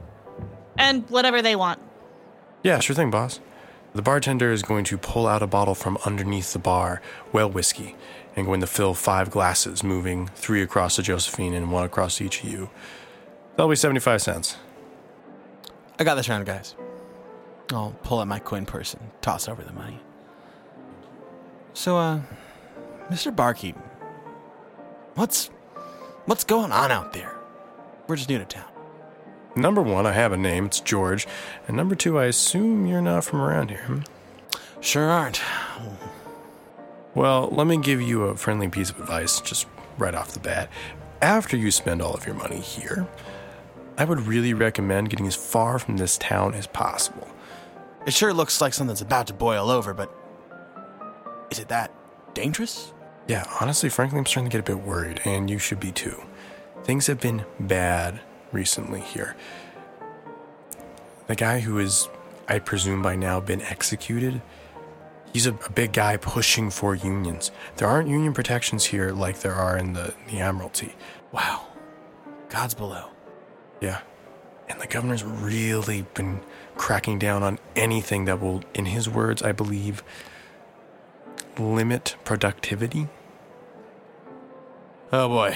And 0.77 1.09
whatever 1.09 1.41
they 1.41 1.55
want. 1.55 1.81
Yeah, 2.65 2.81
sure 2.81 2.97
thing, 2.97 3.13
boss. 3.13 3.39
The 3.95 4.03
bartender 4.03 4.51
is 4.51 4.65
going 4.65 4.83
to 4.87 4.99
pull 4.99 5.29
out 5.29 5.41
a 5.41 5.47
bottle 5.47 5.77
from 5.77 5.99
underneath 6.05 6.53
the 6.53 6.59
bar, 6.59 7.01
well 7.31 7.49
whiskey, 7.49 7.95
and 8.35 8.45
going 8.45 8.61
to 8.61 8.67
fill 8.67 8.93
five 8.93 9.31
glasses, 9.31 9.85
moving 9.85 10.27
three 10.35 10.63
across 10.63 10.97
to 10.97 11.03
Josephine 11.03 11.55
and 11.55 11.71
one 11.71 11.85
across 11.85 12.17
to 12.17 12.25
each 12.25 12.43
of 12.43 12.51
you. 12.51 12.71
That'll 13.55 13.71
be 13.71 13.77
75 13.77 14.21
cents. 14.21 14.57
I 15.97 16.03
got 16.03 16.17
this 16.17 16.29
round, 16.29 16.45
guys. 16.45 16.75
I'll 17.73 17.95
pull 18.03 18.19
out 18.19 18.27
my 18.27 18.41
coin 18.41 18.67
purse 18.67 18.95
and 18.95 19.13
toss 19.23 19.47
over 19.47 19.63
the 19.63 19.73
money. 19.73 20.01
So, 21.73 21.99
uh, 21.99 22.21
Mr. 23.11 23.35
Barkeep, 23.35 23.77
what's 25.15 25.51
what's 26.29 26.45
going 26.45 26.71
on 26.71 26.93
out 26.93 27.15
there? 27.15 27.35
We're 28.07 28.17
just 28.17 28.29
new 28.29 28.39
to 28.39 28.45
town. 28.45 28.71
Number 29.57 29.81
one, 29.81 30.07
I 30.07 30.13
have 30.13 30.31
a 30.31 30.37
name, 30.37 30.67
it's 30.67 30.79
George. 30.79 31.27
And 31.67 31.75
number 31.75 31.95
two, 31.95 32.19
I 32.19 32.27
assume 32.27 32.87
you're 32.87 33.01
not 33.01 33.25
from 33.25 33.41
around 33.41 33.71
here. 33.71 33.85
Hmm? 33.85 34.01
Sure 34.81 35.09
aren't. 35.09 35.41
Well, 37.15 37.49
let 37.51 37.67
me 37.67 37.79
give 37.79 38.03
you 38.03 38.25
a 38.25 38.37
friendly 38.37 38.69
piece 38.69 38.91
of 38.91 39.01
advice 39.01 39.41
just 39.41 39.67
right 39.97 40.15
off 40.15 40.33
the 40.33 40.41
bat. 40.41 40.69
After 41.23 41.57
you 41.57 41.71
spend 41.71 42.03
all 42.03 42.13
of 42.13 42.27
your 42.27 42.37
money 42.37 42.61
here, 42.61 43.09
I 43.97 44.05
would 44.05 44.27
really 44.27 44.53
recommend 44.53 45.09
getting 45.09 45.27
as 45.27 45.35
far 45.35 45.79
from 45.79 45.97
this 45.97 46.19
town 46.19 46.55
as 46.55 46.67
possible. 46.67 47.27
It 48.07 48.13
sure 48.13 48.35
looks 48.35 48.61
like 48.61 48.75
something's 48.75 49.01
about 49.01 49.27
to 49.29 49.35
boil 49.35 49.71
over, 49.71 49.95
but 49.95 50.15
is 51.51 51.59
it 51.59 51.69
that 51.69 51.91
dangerous? 52.35 52.93
Yeah, 53.29 53.45
honestly, 53.61 53.91
frankly, 53.91 54.19
I'm 54.19 54.25
starting 54.25 54.51
to 54.51 54.57
get 54.57 54.67
a 54.67 54.75
bit 54.75 54.83
worried, 54.83 55.21
and 55.27 55.51
you 55.51 55.59
should 55.59 55.79
be 55.79 55.93
too. 55.93 56.23
Things 56.83 57.07
have 57.09 57.21
been 57.21 57.45
bad 57.61 58.21
recently 58.53 59.03
here. 59.03 59.37
The 61.27 61.35
guy 61.35 61.61
who 61.61 61.79
is, 61.79 62.09
I 62.49 62.59
presume 62.59 63.03
by 63.03 63.17
now, 63.17 63.39
been 63.39 63.61
executed, 63.61 64.41
he's 65.35 65.47
a, 65.47 65.53
a, 65.53 65.71
big 65.71 65.93
guy 65.93 66.17
pushing 66.17 66.71
for 66.71 66.95
unions. 66.95 67.51
There 67.77 67.87
aren't 67.87 68.09
union 68.09 68.33
protections 68.33 68.87
here 68.87 69.11
like 69.13 69.41
there 69.41 69.55
are 69.55 69.77
in 69.77 69.93
the, 69.93 70.15
the 70.31 70.41
Admiralty. 70.41 70.95
Wow. 71.31 71.67
God's 72.49 72.73
below. 72.73 73.11
Yeah. 73.83 74.01
And 74.71 74.81
the 74.81 74.87
governor's 74.87 75.23
really 75.23 76.07
been 76.15 76.41
cracking 76.77 77.19
down 77.19 77.43
on 77.43 77.59
anything 77.77 78.25
that 78.25 78.41
will, 78.41 78.63
in 78.73 78.87
his 78.87 79.07
words, 79.07 79.43
I 79.43 79.53
believe, 79.53 80.03
limit 81.59 82.17
productivity. 82.25 83.09
Oh 85.11 85.27
boy. 85.29 85.55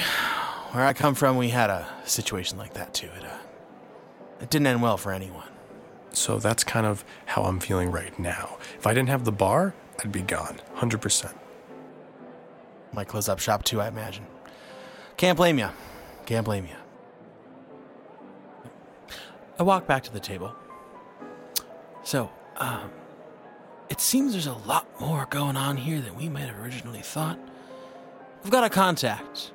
Where 0.71 0.87
I 0.87 0.94
come 0.94 1.14
from, 1.14 1.37
we 1.37 1.50
had 1.50 1.68
a 1.68 1.87
situation 2.04 2.56
like 2.56 2.73
that 2.75 2.94
too. 2.94 3.09
It, 3.18 3.25
uh, 3.25 3.37
it 4.40 4.49
didn't 4.49 4.66
end 4.66 4.80
well 4.80 4.97
for 4.97 5.12
anyone. 5.12 5.49
So 6.12 6.38
that's 6.38 6.64
kind 6.64 6.87
of 6.87 7.04
how 7.26 7.42
I'm 7.42 7.61
feeling 7.61 7.90
right 7.90 8.18
now. 8.18 8.56
If 8.78 8.87
I 8.87 8.94
didn't 8.94 9.11
have 9.11 9.25
the 9.25 9.32
bar, 9.32 9.75
I'd 10.02 10.11
be 10.11 10.23
gone, 10.23 10.61
100%. 10.76 11.35
Might 12.94 13.09
close 13.09 13.28
up 13.28 13.38
shop 13.40 13.62
too, 13.62 13.80
I 13.80 13.88
imagine. 13.88 14.26
Can't 15.18 15.37
blame 15.37 15.59
you. 15.59 15.68
Can't 16.25 16.47
blame 16.47 16.66
you. 16.66 16.76
I 19.59 19.62
walk 19.64 19.87
back 19.87 20.02
to 20.04 20.12
the 20.12 20.21
table. 20.21 20.54
So, 22.04 22.30
um, 22.56 22.90
it 23.90 24.00
seems 24.00 24.32
there's 24.32 24.47
a 24.47 24.54
lot 24.54 24.88
more 24.99 25.26
going 25.28 25.59
on 25.59 25.76
here 25.76 26.00
than 26.00 26.16
we 26.16 26.30
might 26.30 26.47
have 26.47 26.59
originally 26.59 27.02
thought. 27.02 27.38
We've 28.42 28.50
got 28.50 28.64
a 28.64 28.70
contact 28.70 29.52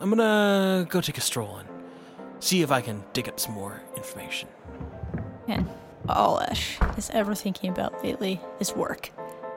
I'm 0.00 0.08
gonna 0.08 0.86
go 0.88 1.02
take 1.02 1.18
a 1.18 1.20
stroll 1.20 1.56
and 1.56 1.68
see 2.38 2.62
if 2.62 2.70
I 2.72 2.80
can 2.80 3.04
dig 3.12 3.28
up 3.28 3.38
some 3.38 3.52
more 3.52 3.82
information. 3.96 4.48
Man, 5.46 5.68
all 6.08 6.40
Esh 6.40 6.78
is 6.96 7.10
ever 7.10 7.34
thinking 7.34 7.68
about 7.68 8.02
lately 8.02 8.40
is 8.58 8.74
work. 8.74 9.10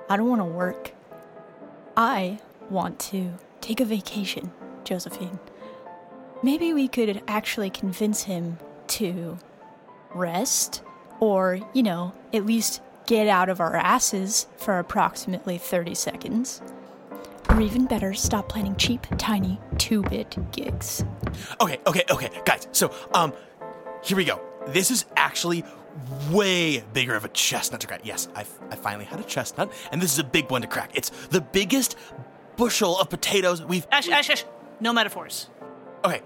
I 0.09 0.17
don't 0.17 0.27
want 0.27 0.41
to 0.41 0.45
work. 0.45 0.91
I 1.95 2.39
want 2.69 2.99
to 2.99 3.35
take 3.61 3.79
a 3.79 3.85
vacation, 3.85 4.51
Josephine. 4.83 5.39
Maybe 6.43 6.73
we 6.73 6.89
could 6.89 7.23
actually 7.25 7.69
convince 7.69 8.23
him 8.23 8.57
to 8.87 9.37
rest, 10.13 10.83
or, 11.21 11.59
you 11.73 11.83
know, 11.83 12.13
at 12.33 12.45
least 12.45 12.81
get 13.05 13.29
out 13.29 13.47
of 13.47 13.61
our 13.61 13.77
asses 13.77 14.47
for 14.57 14.77
approximately 14.77 15.57
30 15.57 15.95
seconds. 15.95 16.61
Or 17.53 17.61
even 17.61 17.85
better, 17.85 18.15
stop 18.15 18.49
planning 18.49 18.75
cheap, 18.77 19.05
tiny, 19.17 19.59
two 19.77 20.01
bit 20.01 20.35
gigs. 20.51 21.05
Okay, 21.61 21.77
okay, 21.85 22.03
okay, 22.09 22.31
guys. 22.45 22.67
So, 22.71 22.91
um, 23.13 23.31
here 24.03 24.17
we 24.17 24.25
go. 24.25 24.41
This 24.69 24.89
is 24.89 25.05
actually 25.15 25.63
way 26.31 26.83
bigger 26.93 27.13
of 27.13 27.25
a 27.25 27.29
chestnut 27.29 27.79
to 27.81 27.85
crack. 27.87 28.01
Yes, 28.03 28.27
I, 28.35 28.41
I 28.71 28.75
finally 28.75 29.05
had 29.05 29.19
a 29.19 29.23
chestnut, 29.23 29.71
and 29.91 30.01
this 30.01 30.11
is 30.11 30.17
a 30.17 30.23
big 30.23 30.49
one 30.49 30.63
to 30.63 30.67
crack. 30.67 30.89
It's 30.95 31.11
the 31.27 31.41
biggest 31.41 31.95
bushel 32.57 32.99
of 32.99 33.11
potatoes 33.11 33.63
we've. 33.63 33.85
Esh, 33.91 34.09
Esh, 34.09 34.31
Esh. 34.31 34.45
No 34.79 34.91
metaphors. 34.91 35.51
Okay. 36.03 36.21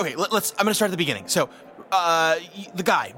Okay, 0.00 0.16
let, 0.16 0.32
us 0.32 0.54
I'm 0.58 0.64
gonna 0.64 0.74
start 0.74 0.88
at 0.88 0.92
the 0.92 0.96
beginning. 0.96 1.28
So, 1.28 1.50
uh, 1.92 2.36
the 2.74 2.82
guy, 2.82 3.12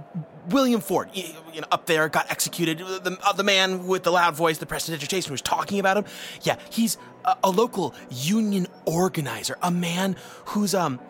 William 0.50 0.80
Ford, 0.80 1.08
you 1.14 1.60
know, 1.60 1.66
up 1.70 1.86
there, 1.86 2.08
got 2.08 2.30
executed. 2.30 2.78
The, 2.78 3.18
uh, 3.22 3.32
the 3.32 3.42
man 3.42 3.86
with 3.86 4.02
the 4.02 4.12
loud 4.12 4.34
voice, 4.34 4.58
the 4.58 4.66
prestidigitation, 4.66 5.32
was 5.32 5.42
talking 5.42 5.80
about 5.80 5.96
him. 5.96 6.04
Yeah, 6.42 6.56
he's 6.70 6.98
a, 7.24 7.36
a 7.44 7.50
local 7.50 7.94
union 8.10 8.66
organizer, 8.84 9.56
a 9.62 9.70
man 9.70 10.16
who's 10.46 10.74
um 10.74 11.00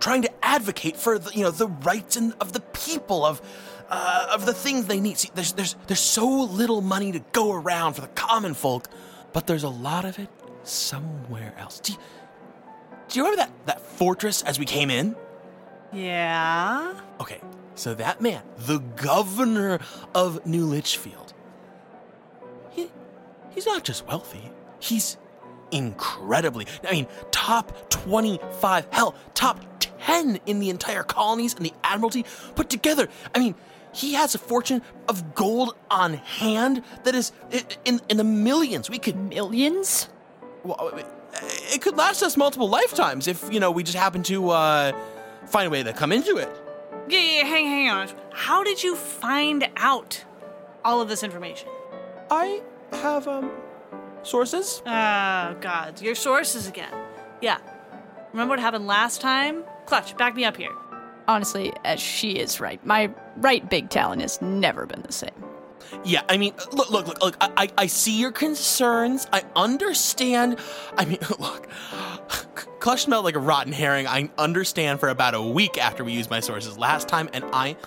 trying 0.00 0.22
to 0.22 0.44
advocate 0.44 0.96
for 0.96 1.18
the, 1.18 1.30
you 1.32 1.42
know 1.42 1.50
the 1.50 1.68
rights 1.68 2.16
and 2.16 2.34
of 2.40 2.52
the 2.52 2.60
people 2.60 3.24
of. 3.24 3.40
Uh, 3.86 4.28
of 4.32 4.46
the 4.46 4.54
things 4.54 4.86
they 4.86 4.98
need. 4.98 5.18
See, 5.18 5.30
there's 5.34 5.52
there's 5.52 5.76
there's 5.86 6.00
so 6.00 6.26
little 6.26 6.80
money 6.80 7.12
to 7.12 7.18
go 7.32 7.52
around 7.52 7.92
for 7.92 8.00
the 8.00 8.08
common 8.08 8.54
folk, 8.54 8.88
but 9.34 9.46
there's 9.46 9.62
a 9.62 9.68
lot 9.68 10.06
of 10.06 10.18
it 10.18 10.30
somewhere 10.62 11.54
else. 11.58 11.80
Do 11.80 11.92
you, 11.92 11.98
do 13.08 13.18
you 13.18 13.24
remember 13.24 13.42
that, 13.44 13.66
that 13.66 13.80
fortress 13.82 14.42
as 14.42 14.58
we 14.58 14.64
came 14.64 14.90
in? 14.90 15.14
Yeah. 15.92 16.98
Okay, 17.20 17.40
so 17.74 17.94
that 17.94 18.20
man, 18.20 18.42
the 18.56 18.78
governor 18.78 19.80
of 20.14 20.44
New 20.46 20.66
Litchfield, 20.66 21.32
he, 22.70 22.90
he's 23.50 23.66
not 23.66 23.84
just 23.84 24.06
wealthy, 24.06 24.50
he's 24.78 25.16
incredibly, 25.70 26.66
I 26.86 26.92
mean, 26.92 27.06
top 27.30 27.90
25, 27.90 28.86
hell, 28.90 29.14
top 29.34 29.60
10 29.80 30.40
in 30.46 30.60
the 30.60 30.70
entire 30.70 31.02
colonies 31.02 31.54
and 31.54 31.64
the 31.64 31.72
Admiralty 31.82 32.24
put 32.54 32.70
together. 32.70 33.08
I 33.34 33.38
mean, 33.38 33.54
he 33.92 34.14
has 34.14 34.34
a 34.34 34.38
fortune 34.38 34.82
of 35.08 35.34
gold 35.34 35.76
on 35.90 36.14
hand 36.14 36.82
that 37.04 37.14
is 37.14 37.32
in, 37.84 38.00
in 38.08 38.16
the 38.16 38.24
millions. 38.24 38.90
We 38.90 38.98
could 38.98 39.16
Millions? 39.16 40.08
well, 40.64 41.00
it 41.42 41.80
could 41.80 41.96
last 41.96 42.22
us 42.22 42.36
multiple 42.36 42.68
lifetimes 42.68 43.28
if 43.28 43.52
you 43.52 43.60
know 43.60 43.70
we 43.70 43.82
just 43.82 43.96
happen 43.96 44.22
to 44.24 44.50
uh, 44.50 44.92
find 45.46 45.66
a 45.66 45.70
way 45.70 45.82
to 45.82 45.92
come 45.92 46.10
into 46.10 46.36
it. 46.36 46.48
Yeah, 47.08 47.20
yeah, 47.20 47.44
hang, 47.44 47.66
hang 47.66 47.90
on. 47.90 48.08
How 48.32 48.64
did 48.64 48.82
you 48.82 48.96
find 48.96 49.68
out 49.76 50.24
all 50.84 51.00
of 51.00 51.08
this 51.08 51.22
information? 51.22 51.68
I 52.30 52.62
have 52.92 53.28
um 53.28 53.50
sources. 54.22 54.82
Oh, 54.86 55.56
God. 55.60 56.00
Your 56.00 56.14
sources 56.14 56.66
again. 56.66 56.92
Yeah. 57.40 57.58
Remember 58.32 58.52
what 58.52 58.58
happened 58.60 58.86
last 58.86 59.20
time? 59.20 59.64
Clutch, 59.86 60.16
back 60.16 60.34
me 60.34 60.44
up 60.44 60.56
here. 60.56 60.72
Honestly, 61.28 61.72
as 61.84 62.00
she 62.00 62.32
is 62.32 62.60
right. 62.60 62.84
My 62.84 63.10
right 63.36 63.68
big 63.68 63.90
talon 63.90 64.20
has 64.20 64.40
never 64.42 64.86
been 64.86 65.02
the 65.02 65.12
same. 65.12 65.30
Yeah, 66.04 66.22
I 66.28 66.38
mean, 66.38 66.54
look, 66.72 66.90
look, 66.90 67.06
look, 67.06 67.22
look. 67.22 67.36
I, 67.40 67.50
I, 67.56 67.68
I 67.78 67.86
see 67.86 68.18
your 68.18 68.32
concerns. 68.32 69.26
I 69.32 69.44
understand. 69.54 70.58
I 70.96 71.04
mean, 71.04 71.18
look, 71.38 71.68
Clutch 72.84 73.04
smelled 73.04 73.24
like 73.24 73.34
a 73.34 73.38
rotten 73.38 73.72
herring. 73.72 74.06
I 74.06 74.28
understand 74.36 75.00
for 75.00 75.08
about 75.08 75.32
a 75.32 75.40
week 75.40 75.78
after 75.78 76.04
we 76.04 76.12
used 76.12 76.28
my 76.28 76.40
sources 76.40 76.76
last 76.76 77.08
time, 77.08 77.30
and 77.32 77.42
I, 77.50 77.78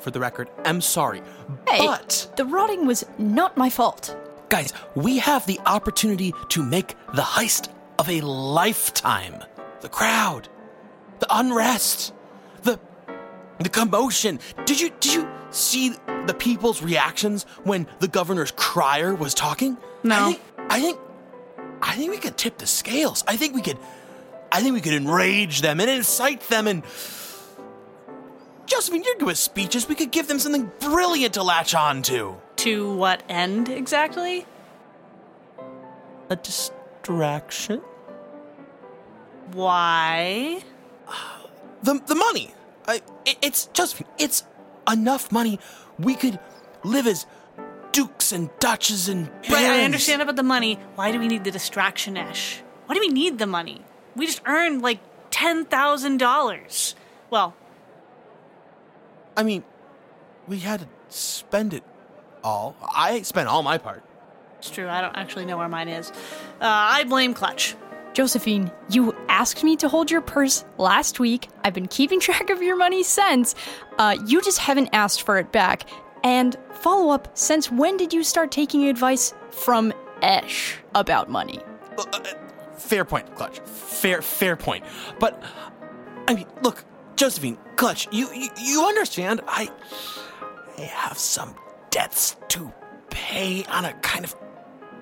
for 0.00 0.10
the 0.10 0.18
record, 0.18 0.50
am 0.64 0.80
sorry. 0.80 1.22
Hey, 1.68 1.86
But 1.86 2.32
the 2.36 2.44
rotting 2.44 2.84
was 2.84 3.06
not 3.16 3.56
my 3.56 3.70
fault. 3.70 4.16
Guys, 4.48 4.72
we 4.96 5.18
have 5.18 5.46
the 5.46 5.60
opportunity 5.66 6.34
to 6.48 6.64
make 6.64 6.96
the 7.14 7.22
heist 7.22 7.68
of 8.00 8.08
a 8.10 8.22
lifetime. 8.22 9.40
The 9.82 9.88
crowd, 9.88 10.48
the 11.20 11.28
unrest, 11.30 12.12
the 12.64 12.80
the 13.60 13.68
commotion. 13.68 14.40
Did 14.64 14.80
you 14.80 14.90
did 14.98 15.14
you 15.14 15.28
see 15.50 15.94
the 16.26 16.34
people's 16.36 16.82
reactions 16.82 17.44
when 17.62 17.86
the 18.00 18.08
governor's 18.08 18.50
crier 18.50 19.14
was 19.14 19.32
talking? 19.32 19.76
No. 20.02 20.16
I 20.16 20.32
think 20.32 20.40
I 20.58 20.80
think 20.80 20.98
I 21.82 21.94
think 21.94 22.10
we 22.10 22.18
could 22.18 22.36
tip 22.36 22.58
the 22.58 22.66
scales. 22.66 23.22
I 23.28 23.36
think 23.36 23.54
we 23.54 23.62
could 23.62 23.78
I 24.52 24.60
think 24.62 24.74
we 24.74 24.80
could 24.80 24.94
enrage 24.94 25.60
them 25.60 25.80
and 25.80 25.88
incite 25.88 26.42
them 26.48 26.66
and 26.66 26.82
Josephine, 28.70 29.02
you're 29.02 29.16
good 29.16 29.26
with 29.26 29.38
speeches. 29.38 29.88
We 29.88 29.96
could 29.96 30.12
give 30.12 30.28
them 30.28 30.38
something 30.38 30.70
brilliant 30.78 31.34
to 31.34 31.42
latch 31.42 31.74
on 31.74 32.02
to. 32.02 32.36
To 32.56 32.94
what 32.94 33.24
end 33.28 33.68
exactly? 33.68 34.46
A 36.28 36.36
distraction? 36.36 37.80
Why? 39.52 40.62
the 41.82 42.00
the 42.06 42.14
money. 42.14 42.54
I, 42.86 43.02
it, 43.26 43.38
it's 43.42 43.66
just 43.72 44.02
it's 44.18 44.44
enough 44.90 45.32
money. 45.32 45.58
We 45.98 46.14
could 46.14 46.38
live 46.84 47.08
as 47.08 47.26
dukes 47.90 48.30
and 48.30 48.50
duchesses 48.60 49.08
and 49.08 49.26
barons. 49.26 49.50
Right, 49.50 49.64
I 49.64 49.84
understand 49.84 50.22
about 50.22 50.36
the 50.36 50.44
money. 50.44 50.78
Why 50.94 51.10
do 51.10 51.18
we 51.18 51.26
need 51.26 51.42
the 51.42 51.50
distraction, 51.50 52.16
Esh? 52.16 52.62
Why 52.86 52.94
do 52.94 53.00
we 53.00 53.08
need 53.08 53.38
the 53.38 53.46
money? 53.46 53.82
We 54.20 54.26
just 54.26 54.42
earned 54.44 54.82
like 54.82 55.00
$10,000. 55.30 56.94
Well, 57.30 57.56
I 59.34 59.42
mean, 59.42 59.64
we 60.46 60.58
had 60.58 60.80
to 60.80 60.86
spend 61.08 61.72
it 61.72 61.82
all. 62.44 62.76
I 62.94 63.22
spent 63.22 63.48
all 63.48 63.62
my 63.62 63.78
part. 63.78 64.04
it's 64.58 64.68
true. 64.68 64.90
I 64.90 65.00
don't 65.00 65.16
actually 65.16 65.46
know 65.46 65.56
where 65.56 65.70
mine 65.70 65.88
is. 65.88 66.10
Uh, 66.10 66.14
I 66.60 67.04
blame 67.04 67.32
Clutch. 67.32 67.74
Josephine, 68.12 68.70
you 68.90 69.16
asked 69.30 69.64
me 69.64 69.74
to 69.76 69.88
hold 69.88 70.10
your 70.10 70.20
purse 70.20 70.66
last 70.76 71.18
week. 71.18 71.48
I've 71.64 71.72
been 71.72 71.88
keeping 71.88 72.20
track 72.28 72.50
of 72.50 72.60
your 72.60 72.76
money 72.76 73.02
since. 73.02 73.54
Uh, 73.96 74.18
you 74.26 74.42
just 74.42 74.58
haven't 74.58 74.90
asked 74.92 75.22
for 75.22 75.38
it 75.38 75.50
back. 75.50 75.88
And 76.24 76.58
follow 76.74 77.10
up, 77.14 77.38
since 77.38 77.72
when 77.72 77.96
did 77.96 78.12
you 78.12 78.22
start 78.22 78.50
taking 78.50 78.84
advice 78.84 79.32
from 79.50 79.94
Esh 80.20 80.76
about 80.94 81.30
money? 81.30 81.60
Uh, 81.96 82.04
uh, 82.12 82.34
fair 82.80 83.04
point, 83.04 83.34
Clutch. 83.36 83.60
Fair 83.60 84.22
fair 84.22 84.56
point. 84.56 84.84
But 85.18 85.42
I 86.26 86.34
mean, 86.34 86.46
look, 86.62 86.84
Josephine, 87.16 87.58
Clutch, 87.76 88.08
you 88.12 88.32
you, 88.32 88.48
you 88.58 88.84
understand? 88.84 89.40
I 89.46 89.70
I 90.78 90.82
have 90.82 91.18
some 91.18 91.54
debts 91.90 92.36
to 92.48 92.72
pay 93.10 93.64
on 93.64 93.84
a 93.84 93.92
kind 93.94 94.24
of 94.24 94.34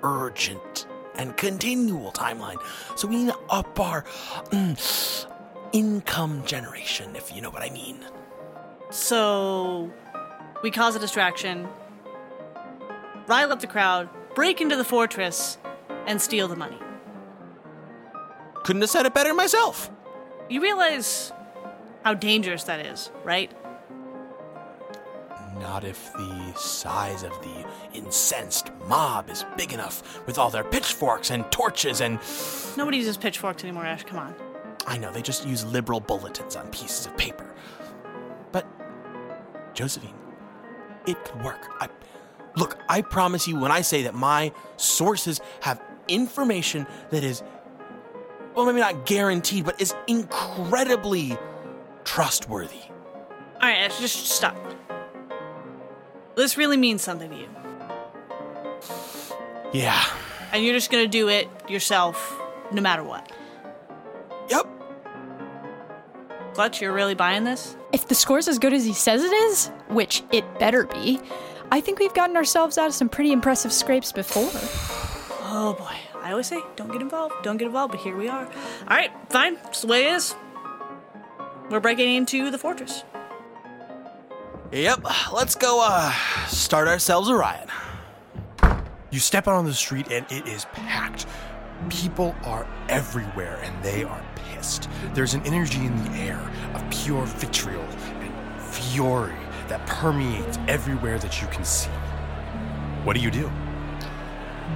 urgent 0.02 0.86
and 1.16 1.36
continual 1.36 2.12
timeline. 2.12 2.56
So 2.96 3.08
we 3.08 3.16
need 3.16 3.32
to 3.32 3.38
up 3.50 3.78
our 3.78 4.02
mm, 4.50 5.26
income 5.72 6.44
generation, 6.46 7.14
if 7.16 7.34
you 7.34 7.42
know 7.42 7.50
what 7.50 7.62
I 7.62 7.70
mean. 7.70 7.98
So, 8.90 9.92
we 10.62 10.70
cause 10.70 10.96
a 10.96 10.98
distraction, 10.98 11.68
rile 13.26 13.52
up 13.52 13.60
the 13.60 13.66
crowd, 13.66 14.08
break 14.34 14.60
into 14.60 14.76
the 14.76 14.84
fortress, 14.84 15.58
and 16.06 16.22
steal 16.22 16.48
the 16.48 16.56
money. 16.56 16.78
Couldn't 18.68 18.82
have 18.82 18.90
said 18.90 19.06
it 19.06 19.14
better 19.14 19.32
myself. 19.32 19.90
You 20.50 20.60
realize 20.60 21.32
how 22.04 22.12
dangerous 22.12 22.64
that 22.64 22.84
is, 22.84 23.10
right? 23.24 23.50
Not 25.58 25.84
if 25.84 26.12
the 26.12 26.52
size 26.54 27.22
of 27.22 27.30
the 27.40 27.66
incensed 27.94 28.70
mob 28.86 29.30
is 29.30 29.46
big 29.56 29.72
enough 29.72 30.20
with 30.26 30.36
all 30.36 30.50
their 30.50 30.64
pitchforks 30.64 31.30
and 31.30 31.50
torches 31.50 32.02
and. 32.02 32.18
Nobody 32.76 32.98
uses 32.98 33.16
pitchforks 33.16 33.64
anymore, 33.64 33.86
Esh. 33.86 34.04
Come 34.04 34.18
on. 34.18 34.34
I 34.86 34.98
know, 34.98 35.10
they 35.10 35.22
just 35.22 35.46
use 35.46 35.64
liberal 35.64 36.00
bulletins 36.00 36.54
on 36.54 36.68
pieces 36.68 37.06
of 37.06 37.16
paper. 37.16 37.50
But, 38.52 38.66
Josephine, 39.72 40.12
it 41.06 41.24
could 41.24 41.42
work. 41.42 41.70
I, 41.80 41.88
look, 42.58 42.78
I 42.86 43.00
promise 43.00 43.48
you 43.48 43.58
when 43.58 43.72
I 43.72 43.80
say 43.80 44.02
that 44.02 44.14
my 44.14 44.52
sources 44.76 45.40
have 45.62 45.80
information 46.08 46.86
that 47.10 47.24
is, 47.24 47.42
well, 48.58 48.66
maybe 48.66 48.80
not 48.80 49.06
guaranteed, 49.06 49.64
but 49.64 49.80
is 49.80 49.94
incredibly 50.08 51.38
trustworthy. 52.02 52.80
All 53.54 53.68
right, 53.68 53.82
Esh, 53.82 54.00
just 54.00 54.26
stop. 54.26 54.56
This 56.34 56.56
really 56.56 56.76
means 56.76 57.00
something 57.00 57.30
to 57.30 57.36
you. 57.36 57.48
Yeah. 59.72 60.04
And 60.50 60.64
you're 60.64 60.74
just 60.74 60.90
gonna 60.90 61.06
do 61.06 61.28
it 61.28 61.48
yourself, 61.68 62.36
no 62.72 62.82
matter 62.82 63.04
what. 63.04 63.30
Yep. 64.50 64.66
Clutch, 66.54 66.80
you're 66.80 66.92
really 66.92 67.14
buying 67.14 67.44
this? 67.44 67.76
If 67.92 68.08
the 68.08 68.16
score's 68.16 68.48
as 68.48 68.58
good 68.58 68.72
as 68.72 68.84
he 68.84 68.92
says 68.92 69.22
it 69.22 69.32
is, 69.32 69.68
which 69.86 70.24
it 70.32 70.58
better 70.58 70.84
be, 70.84 71.20
I 71.70 71.80
think 71.80 72.00
we've 72.00 72.14
gotten 72.14 72.36
ourselves 72.36 72.76
out 72.76 72.88
of 72.88 72.94
some 72.94 73.08
pretty 73.08 73.30
impressive 73.30 73.72
scrapes 73.72 74.10
before. 74.10 74.50
Oh 75.44 75.76
boy. 75.78 76.07
I 76.28 76.32
always 76.32 76.46
say, 76.46 76.60
don't 76.76 76.92
get 76.92 77.00
involved, 77.00 77.36
don't 77.42 77.56
get 77.56 77.64
involved, 77.64 77.92
but 77.92 78.02
here 78.02 78.14
we 78.14 78.28
are. 78.28 78.44
All 78.44 78.86
right, 78.90 79.10
fine. 79.30 79.56
It's 79.64 79.80
the 79.80 79.86
way 79.86 80.08
it 80.08 80.12
is. 80.12 80.34
We're 81.70 81.80
breaking 81.80 82.16
into 82.16 82.50
the 82.50 82.58
fortress. 82.58 83.02
Yep. 84.70 85.06
Let's 85.32 85.54
go, 85.54 85.82
uh, 85.82 86.12
start 86.48 86.86
ourselves 86.86 87.30
a 87.30 87.34
riot. 87.34 87.70
You 89.10 89.20
step 89.20 89.48
out 89.48 89.54
on 89.54 89.64
the 89.64 89.72
street 89.72 90.12
and 90.12 90.26
it 90.30 90.46
is 90.46 90.66
packed. 90.74 91.24
People 91.88 92.34
are 92.44 92.66
everywhere 92.90 93.58
and 93.62 93.82
they 93.82 94.04
are 94.04 94.22
pissed. 94.34 94.90
There's 95.14 95.32
an 95.32 95.40
energy 95.46 95.78
in 95.86 95.96
the 96.04 96.10
air 96.18 96.52
of 96.74 96.90
pure 96.90 97.24
vitriol 97.24 97.88
and 98.20 98.60
fury 98.60 99.32
that 99.68 99.86
permeates 99.86 100.58
everywhere 100.68 101.18
that 101.20 101.40
you 101.40 101.48
can 101.48 101.64
see. 101.64 101.88
What 103.02 103.16
do 103.16 103.22
you 103.22 103.30
do? 103.30 103.50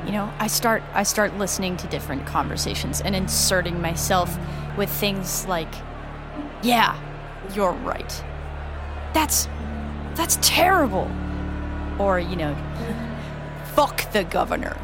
You 0.07 0.13
know, 0.13 0.33
I 0.39 0.47
start 0.47 0.83
I 0.95 1.03
start 1.05 1.37
listening 1.39 1.77
to 1.79 1.87
different 1.87 2.27
conversations 2.27 3.01
and 3.01 3.15
inserting 3.15 3.81
myself 3.81 4.37
with 4.77 4.91
things 4.91 5.47
like, 5.47 5.73
"Yeah, 6.63 6.97
you're 7.55 7.73
right. 7.73 8.25
That's 9.13 9.49
that's 10.15 10.39
terrible." 10.43 11.11
Or, 11.99 12.19
you 12.19 12.37
know, 12.37 12.57
"Fuck 13.75 14.11
the 14.13 14.25
governor." 14.25 14.77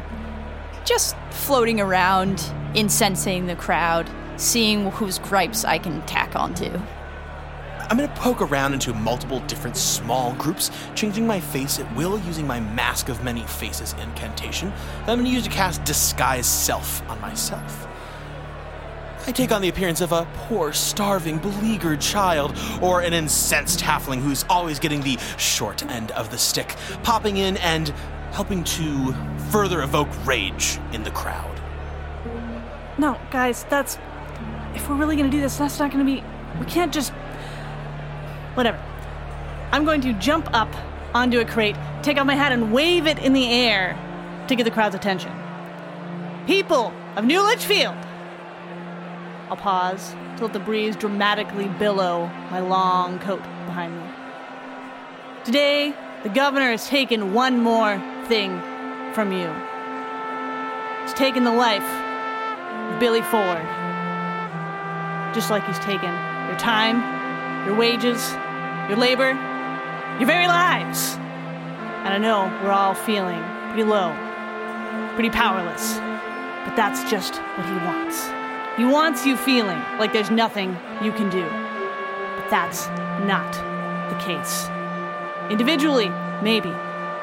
Just 0.85 1.15
floating 1.31 1.81
around, 1.81 2.43
incensing 2.73 3.47
the 3.47 3.55
crowd, 3.55 4.09
seeing 4.37 4.89
whose 4.91 5.19
gripes 5.19 5.65
I 5.65 5.77
can 5.79 6.01
tack 6.03 6.35
onto. 6.35 6.79
I'm 7.89 7.97
gonna 7.97 8.13
poke 8.15 8.41
around 8.41 8.73
into 8.73 8.93
multiple 8.93 9.39
different 9.47 9.75
small 9.75 10.33
groups, 10.35 10.69
changing 10.93 11.25
my 11.25 11.39
face 11.39 11.79
at 11.79 11.95
will 11.95 12.19
using 12.19 12.45
my 12.45 12.59
Mask 12.59 13.09
of 13.09 13.23
Many 13.23 13.41
Faces 13.47 13.95
incantation 13.99 14.69
that 14.69 15.09
I'm 15.09 15.17
gonna 15.17 15.29
use 15.29 15.45
to 15.45 15.49
cast 15.49 15.83
Disguise 15.85 16.45
Self 16.45 17.01
on 17.09 17.19
myself. 17.19 17.87
I 19.25 19.31
take 19.31 19.51
on 19.51 19.63
the 19.63 19.69
appearance 19.69 20.01
of 20.01 20.11
a 20.11 20.27
poor, 20.35 20.71
starving, 20.71 21.39
beleaguered 21.39 21.99
child, 21.99 22.55
or 22.79 23.01
an 23.01 23.13
incensed 23.13 23.79
halfling 23.79 24.21
who's 24.21 24.45
always 24.49 24.77
getting 24.77 25.01
the 25.01 25.17
short 25.37 25.83
end 25.87 26.11
of 26.11 26.29
the 26.29 26.37
stick, 26.37 26.75
popping 27.01 27.37
in 27.37 27.57
and 27.57 27.89
helping 28.31 28.63
to 28.65 29.15
further 29.49 29.81
evoke 29.81 30.09
rage 30.27 30.77
in 30.93 31.01
the 31.01 31.11
crowd. 31.11 31.59
No, 32.99 33.19
guys, 33.31 33.65
that's. 33.67 33.97
If 34.75 34.87
we're 34.87 34.95
really 34.95 35.15
gonna 35.15 35.29
do 35.29 35.41
this, 35.41 35.57
that's 35.57 35.79
not 35.79 35.89
gonna 35.91 36.05
be. 36.05 36.23
We 36.59 36.67
can't 36.67 36.93
just. 36.93 37.13
Whatever. 38.59 38.83
I'm 39.71 39.85
going 39.85 40.01
to 40.01 40.11
jump 40.11 40.49
up 40.51 40.67
onto 41.13 41.39
a 41.39 41.45
crate, 41.45 41.77
take 42.03 42.17
off 42.17 42.27
my 42.27 42.35
hat, 42.35 42.51
and 42.51 42.73
wave 42.73 43.07
it 43.07 43.17
in 43.19 43.31
the 43.31 43.49
air 43.49 43.97
to 44.49 44.55
get 44.57 44.65
the 44.65 44.69
crowd's 44.69 44.95
attention. 44.95 45.31
People 46.45 46.93
of 47.15 47.23
New 47.23 47.41
Litchfield! 47.41 47.95
I'll 49.49 49.55
pause 49.55 50.13
to 50.35 50.43
let 50.43 50.51
the 50.51 50.59
breeze 50.59 50.97
dramatically 50.97 51.69
billow 51.79 52.29
my 52.51 52.59
long 52.59 53.19
coat 53.19 53.41
behind 53.65 53.95
me. 53.95 54.03
Today, 55.45 55.93
the 56.23 56.29
governor 56.29 56.71
has 56.71 56.85
taken 56.85 57.33
one 57.33 57.59
more 57.59 57.97
thing 58.25 58.59
from 59.13 59.31
you. 59.31 59.49
He's 61.03 61.13
taken 61.13 61.45
the 61.45 61.53
life 61.53 61.89
of 62.91 62.99
Billy 62.99 63.21
Ford. 63.21 63.63
Just 65.33 65.49
like 65.49 65.65
he's 65.65 65.79
taken 65.79 66.11
your 66.49 66.59
time, 66.59 67.19
your 67.65 67.75
wages, 67.75 68.33
your 68.89 68.97
labor, 68.97 69.29
your 70.17 70.25
very 70.25 70.47
lives. 70.47 71.15
And 72.03 72.13
I 72.13 72.17
know 72.17 72.45
we're 72.63 72.71
all 72.71 72.95
feeling 72.95 73.39
pretty 73.67 73.83
low, 73.83 74.11
pretty 75.13 75.29
powerless. 75.29 75.95
But 76.65 76.75
that's 76.75 77.09
just 77.09 77.35
what 77.35 77.65
he 77.67 77.75
wants. 77.85 78.27
He 78.77 78.85
wants 78.85 79.25
you 79.25 79.37
feeling 79.37 79.77
like 79.99 80.11
there's 80.11 80.31
nothing 80.31 80.75
you 81.03 81.11
can 81.11 81.29
do. 81.29 81.43
But 81.43 82.49
that's 82.49 82.87
not 83.27 83.51
the 84.09 84.15
case. 84.19 84.67
Individually, 85.51 86.09
maybe, 86.41 86.69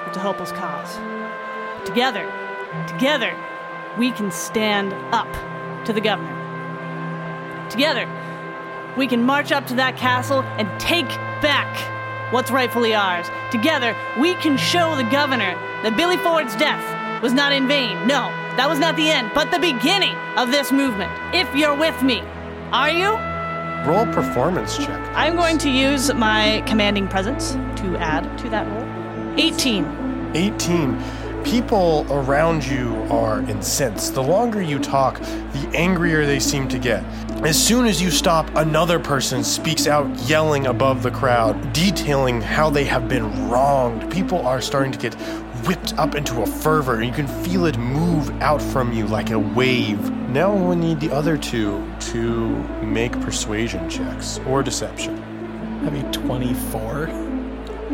it's 0.07 0.16
a 0.16 0.20
hopeless 0.20 0.52
cause. 0.52 0.96
But 1.79 1.85
together, 1.85 2.24
together, 2.87 3.35
we 3.98 4.12
can 4.12 4.31
stand 4.31 4.92
up 5.12 5.33
to 5.85 5.92
the 5.92 6.00
governor. 6.00 6.35
Together, 7.70 8.09
we 8.96 9.07
can 9.09 9.24
march 9.24 9.50
up 9.50 9.66
to 9.66 9.74
that 9.74 9.96
castle 9.96 10.42
and 10.59 10.68
take 10.81 11.09
back 11.46 12.32
what's 12.32 12.50
rightfully 12.50 12.92
ours. 12.92 13.30
Together, 13.52 13.94
we 14.18 14.35
can 14.35 14.56
show 14.56 14.96
the 14.96 15.09
governor 15.11 15.54
that 15.85 15.96
Billy 15.96 16.16
Ford's 16.16 16.56
death 16.56 16.82
was 17.22 17.32
not 17.32 17.52
in 17.52 17.68
vain. 17.68 18.04
No, 18.04 18.30
that 18.56 18.68
was 18.68 18.80
not 18.80 18.96
the 18.96 19.09
end, 19.09 19.30
but 19.32 19.52
the 19.52 19.61
beginning 19.61 20.16
of 20.37 20.50
this 20.50 20.72
movement. 20.72 21.12
If 21.32 21.54
you're 21.54 21.76
with 21.76 22.02
me, 22.02 22.20
are 22.72 22.90
you? 22.90 23.11
Roll 23.88 24.06
performance 24.12 24.76
check. 24.76 25.00
I'm 25.14 25.37
going 25.37 25.59
to 25.59 25.70
use 25.70 26.12
my 26.14 26.64
commanding 26.66 27.06
presence 27.06 27.52
to 27.80 27.96
add 27.98 28.37
to 28.38 28.48
that 28.50 28.66
roll. 28.66 29.38
18. 29.38 30.32
18. 30.35 31.00
People 31.44 32.04
around 32.11 32.66
you 32.66 32.92
are 33.09 33.42
incensed. 33.42 34.14
The 34.14 34.22
longer 34.22 34.61
you 34.61 34.80
talk, 34.80 35.20
the 35.20 35.70
angrier 35.74 36.26
they 36.26 36.40
seem 36.40 36.66
to 36.66 36.78
get. 36.80 37.04
As 37.44 37.62
soon 37.62 37.87
as 37.87 38.01
you 38.01 38.11
stop, 38.11 38.51
another 38.57 38.99
person 38.99 39.44
speaks 39.44 39.87
out, 39.87 40.09
yelling 40.29 40.66
above 40.66 41.03
the 41.03 41.11
crowd, 41.11 41.72
detailing 41.72 42.40
how 42.40 42.70
they 42.70 42.85
have 42.85 43.09
been 43.09 43.49
wronged. 43.49 44.11
People 44.11 44.44
are 44.44 44.61
starting 44.61 44.90
to 44.90 44.99
get 44.99 45.14
whipped 45.66 45.96
up 45.99 46.14
into 46.14 46.40
a 46.42 46.46
fervor, 46.46 46.94
and 46.94 47.05
you 47.05 47.12
can 47.12 47.29
feel 47.44 47.66
it 47.66 47.79
move 47.79 48.31
out 48.40 48.61
from 48.61 48.92
you 48.92 49.07
like 49.07 49.31
a 49.31 49.38
wave. 49.38 50.11
Now 50.31 50.57
we 50.57 50.77
need 50.77 50.99
the 50.99 51.12
other 51.12 51.37
two 51.37 51.87
to 52.01 52.49
make 52.83 53.12
persuasion 53.20 53.88
checks 53.88 54.40
or 54.46 54.62
deception. 54.62 55.16
Have 55.85 55.94
you 55.94 56.03
24? 56.11 57.09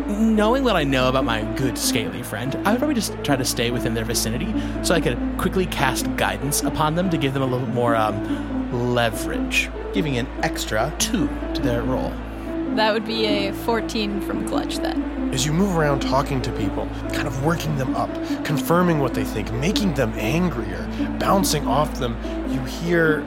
Knowing 0.06 0.62
what 0.62 0.76
I 0.76 0.84
know 0.84 1.08
about 1.08 1.24
my 1.24 1.42
good 1.56 1.76
scaly 1.76 2.22
friend, 2.22 2.54
I 2.64 2.70
would 2.70 2.78
probably 2.78 2.94
just 2.94 3.12
try 3.24 3.36
to 3.36 3.44
stay 3.44 3.70
within 3.70 3.92
their 3.92 4.04
vicinity 4.04 4.54
so 4.82 4.94
I 4.94 5.00
could 5.00 5.18
quickly 5.36 5.66
cast 5.66 6.14
guidance 6.16 6.62
upon 6.62 6.94
them 6.94 7.10
to 7.10 7.18
give 7.18 7.34
them 7.34 7.42
a 7.42 7.46
little 7.46 7.68
more 7.68 7.94
um, 7.96 8.61
leverage, 8.72 9.70
giving 9.92 10.18
an 10.18 10.26
extra 10.42 10.92
two 10.98 11.28
to 11.54 11.62
their 11.62 11.82
roll. 11.82 12.12
That 12.76 12.92
would 12.94 13.04
be 13.04 13.26
a 13.26 13.52
14 13.52 14.20
from 14.22 14.48
Clutch 14.48 14.78
then. 14.78 15.30
As 15.32 15.44
you 15.44 15.52
move 15.52 15.76
around 15.76 16.00
talking 16.00 16.40
to 16.42 16.52
people, 16.52 16.86
kind 17.12 17.26
of 17.26 17.44
working 17.44 17.76
them 17.76 17.94
up, 17.94 18.12
confirming 18.44 18.98
what 18.98 19.14
they 19.14 19.24
think, 19.24 19.52
making 19.52 19.94
them 19.94 20.12
angrier, 20.14 20.88
bouncing 21.18 21.66
off 21.66 21.98
them, 21.98 22.16
you 22.50 22.60
hear 22.64 23.26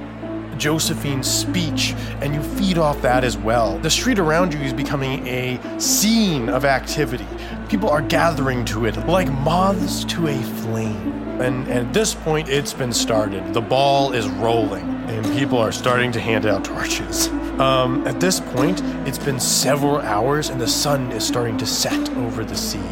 Josephine's 0.57 1.29
speech 1.29 1.93
and 2.21 2.33
you 2.33 2.41
feed 2.41 2.77
off 2.77 3.01
that 3.01 3.23
as 3.23 3.37
well. 3.37 3.77
The 3.79 3.89
street 3.89 4.19
around 4.19 4.53
you 4.53 4.59
is 4.59 4.73
becoming 4.73 5.25
a 5.27 5.59
scene 5.79 6.49
of 6.49 6.65
activity. 6.65 7.27
People 7.69 7.89
are 7.89 8.01
gathering 8.01 8.65
to 8.65 8.85
it 8.85 8.95
like 9.07 9.31
moths 9.31 10.03
to 10.05 10.27
a 10.27 10.41
flame. 10.61 11.11
And, 11.41 11.67
and 11.67 11.87
at 11.87 11.93
this 11.93 12.15
point, 12.15 12.47
it's 12.49 12.73
been 12.73 12.93
started. 12.93 13.53
The 13.53 13.61
ball 13.61 14.13
is 14.13 14.27
rolling, 14.27 14.94
and 15.15 15.25
people 15.37 15.57
are 15.57 15.71
starting 15.71 16.11
to 16.11 16.19
hand 16.19 16.45
out 16.45 16.65
torches. 16.65 17.27
Um, 17.59 18.05
at 18.05 18.19
this 18.19 18.39
point, 18.39 18.81
it's 19.07 19.17
been 19.17 19.39
several 19.39 19.97
hours, 19.97 20.49
and 20.49 20.59
the 20.59 20.67
sun 20.67 21.11
is 21.11 21.25
starting 21.25 21.57
to 21.57 21.65
set 21.65 22.09
over 22.17 22.43
the 22.43 22.55
sea. 22.55 22.83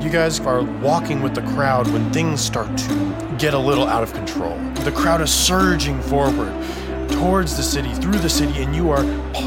You 0.00 0.10
guys 0.10 0.40
are 0.40 0.62
walking 0.80 1.22
with 1.22 1.34
the 1.34 1.42
crowd 1.42 1.86
when 1.88 2.10
things 2.12 2.40
start 2.40 2.76
to 2.78 3.36
get 3.38 3.54
a 3.54 3.58
little 3.58 3.86
out 3.86 4.02
of 4.02 4.12
control. 4.14 4.56
The 4.84 4.92
crowd 4.92 5.20
is 5.20 5.32
surging 5.32 6.00
forward 6.02 6.52
towards 7.10 7.56
the 7.56 7.62
city, 7.62 7.92
through 7.94 8.18
the 8.18 8.28
city, 8.28 8.62
and 8.62 8.74
you 8.74 8.90
are 8.90 9.04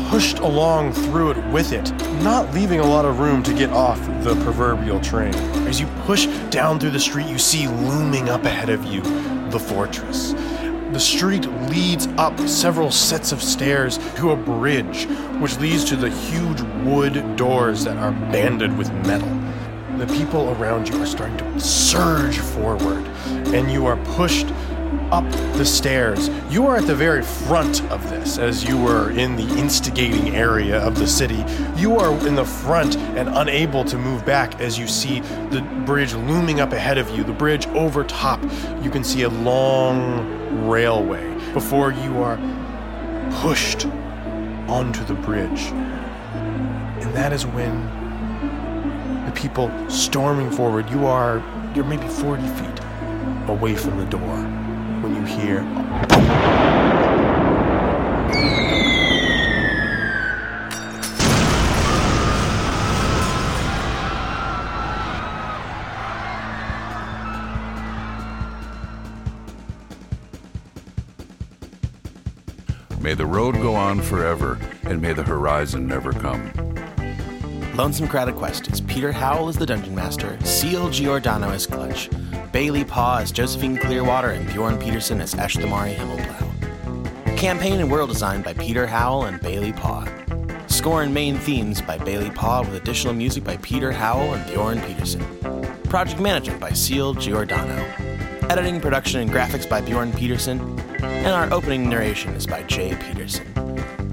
pushed 0.09 0.39
along 0.39 0.93
through 0.93 1.31
it 1.31 1.47
with 1.47 1.71
it, 1.71 1.91
not 2.23 2.53
leaving 2.53 2.79
a 2.79 2.85
lot 2.85 3.05
of 3.05 3.19
room 3.19 3.41
to 3.43 3.53
get 3.53 3.69
off 3.71 3.99
the 4.23 4.35
proverbial 4.43 4.99
train. 4.99 5.33
As 5.67 5.79
you 5.79 5.87
push 6.05 6.27
down 6.49 6.79
through 6.79 6.91
the 6.91 6.99
street, 6.99 7.27
you 7.27 7.37
see 7.37 7.67
looming 7.67 8.29
up 8.29 8.43
ahead 8.43 8.69
of 8.69 8.85
you 8.85 9.01
the 9.49 9.59
fortress. 9.59 10.33
The 10.91 10.99
street 10.99 11.45
leads 11.69 12.07
up 12.17 12.39
several 12.47 12.89
sets 12.89 13.31
of 13.31 13.43
stairs 13.43 13.99
to 14.15 14.31
a 14.31 14.35
bridge, 14.35 15.05
which 15.39 15.57
leads 15.59 15.85
to 15.85 15.95
the 15.95 16.09
huge 16.09 16.61
wood 16.83 17.35
doors 17.35 17.83
that 17.83 17.97
are 17.97 18.11
banded 18.11 18.75
with 18.75 18.91
metal. 19.05 19.29
The 19.99 20.07
people 20.07 20.49
around 20.51 20.89
you 20.89 20.99
are 20.99 21.05
starting 21.05 21.37
to 21.37 21.59
surge 21.59 22.39
forward, 22.39 23.05
and 23.53 23.71
you 23.71 23.85
are 23.85 23.97
pushed 24.15 24.47
up 25.11 25.29
the 25.57 25.65
stairs. 25.65 26.29
You 26.49 26.65
are 26.65 26.77
at 26.77 26.87
the 26.87 26.95
very 26.95 27.21
front 27.21 27.83
of 27.91 28.09
this, 28.09 28.39
as 28.39 28.63
you 28.63 28.75
were 28.81 29.11
in 29.11 29.35
the 29.35 29.47
instigating 29.59 30.35
area 30.35 30.79
of 30.79 30.97
the 30.97 31.07
city. 31.07 31.43
You 31.75 31.97
are 31.97 32.11
in 32.27 32.33
the 32.33 32.45
front 32.45 32.97
and 32.97 33.29
unable 33.29 33.83
to 33.85 33.97
move 33.97 34.25
back 34.25 34.59
as 34.59 34.79
you 34.79 34.87
see 34.87 35.19
the 35.51 35.61
bridge 35.85 36.13
looming 36.13 36.59
up 36.59 36.73
ahead 36.73 36.97
of 36.97 37.09
you. 37.11 37.23
The 37.23 37.33
bridge 37.33 37.67
over 37.67 38.03
top, 38.03 38.41
you 38.81 38.89
can 38.89 39.03
see 39.03 39.23
a 39.23 39.29
long 39.29 40.38
railway 40.51 41.33
before 41.53 41.91
you 41.91 42.21
are 42.21 42.37
pushed 43.41 43.85
onto 44.67 45.03
the 45.05 45.13
bridge. 45.13 45.63
And 47.01 47.13
that 47.13 47.33
is 47.33 47.45
when 47.45 47.85
the 49.25 49.31
people 49.31 49.71
storming 49.89 50.51
forward, 50.51 50.89
you 50.89 51.05
are 51.05 51.43
you're 51.75 51.85
maybe 51.85 52.07
40 52.07 52.41
feet 52.47 52.79
away 53.47 53.75
from 53.75 53.97
the 53.97 54.05
door 54.05 54.37
when 55.01 55.15
you 55.15 55.23
hear 55.23 55.61
May 73.09 73.15
the 73.15 73.25
road 73.25 73.55
go 73.55 73.73
on 73.73 74.01
forever, 74.01 74.59
and 74.83 75.01
may 75.01 75.13
the 75.13 75.23
horizon 75.23 75.87
never 75.87 76.13
come. 76.13 76.53
Lonesome 77.73 78.07
Crowded 78.07 78.35
Quest 78.35 78.71
is 78.71 78.81
Peter 78.81 79.11
Howell 79.11 79.49
as 79.49 79.57
the 79.57 79.65
Dungeon 79.65 79.95
Master, 79.95 80.37
Ceal 80.41 80.91
Giordano 80.91 81.49
as 81.49 81.65
Clutch, 81.65 82.07
Bailey 82.51 82.83
Paugh 82.83 83.21
as 83.21 83.31
Josephine 83.31 83.77
Clearwater, 83.77 84.29
and 84.29 84.47
Björn 84.49 84.79
Peterson 84.79 85.21
as 85.21 85.33
Eshthemari 85.33 85.95
Himmelblau. 85.95 87.35
Campaign 87.35 87.79
and 87.79 87.91
world 87.91 88.11
design 88.11 88.43
by 88.43 88.53
Peter 88.53 88.85
Howell 88.85 89.25
and 89.25 89.41
Bailey 89.41 89.73
Paugh. 89.73 90.07
Score 90.67 91.01
and 91.01 91.11
main 91.11 91.35
themes 91.35 91.81
by 91.81 91.97
Bailey 91.97 92.29
Paugh 92.29 92.61
with 92.61 92.75
additional 92.75 93.15
music 93.15 93.43
by 93.43 93.57
Peter 93.57 93.91
Howell 93.91 94.35
and 94.35 94.45
Björn 94.45 94.85
Peterson. 94.85 95.25
Project 95.85 96.21
management 96.21 96.59
by 96.59 96.69
Ceal 96.69 97.19
Giordano. 97.19 97.73
Editing, 98.51 98.79
production, 98.79 99.21
and 99.21 99.31
graphics 99.31 99.67
by 99.67 99.81
Björn 99.81 100.15
Peterson. 100.15 100.78
And 101.19 101.27
our 101.27 101.51
opening 101.53 101.89
narration 101.89 102.33
is 102.33 102.47
by 102.47 102.63
Jay 102.63 102.95
Peterson. 102.95 103.45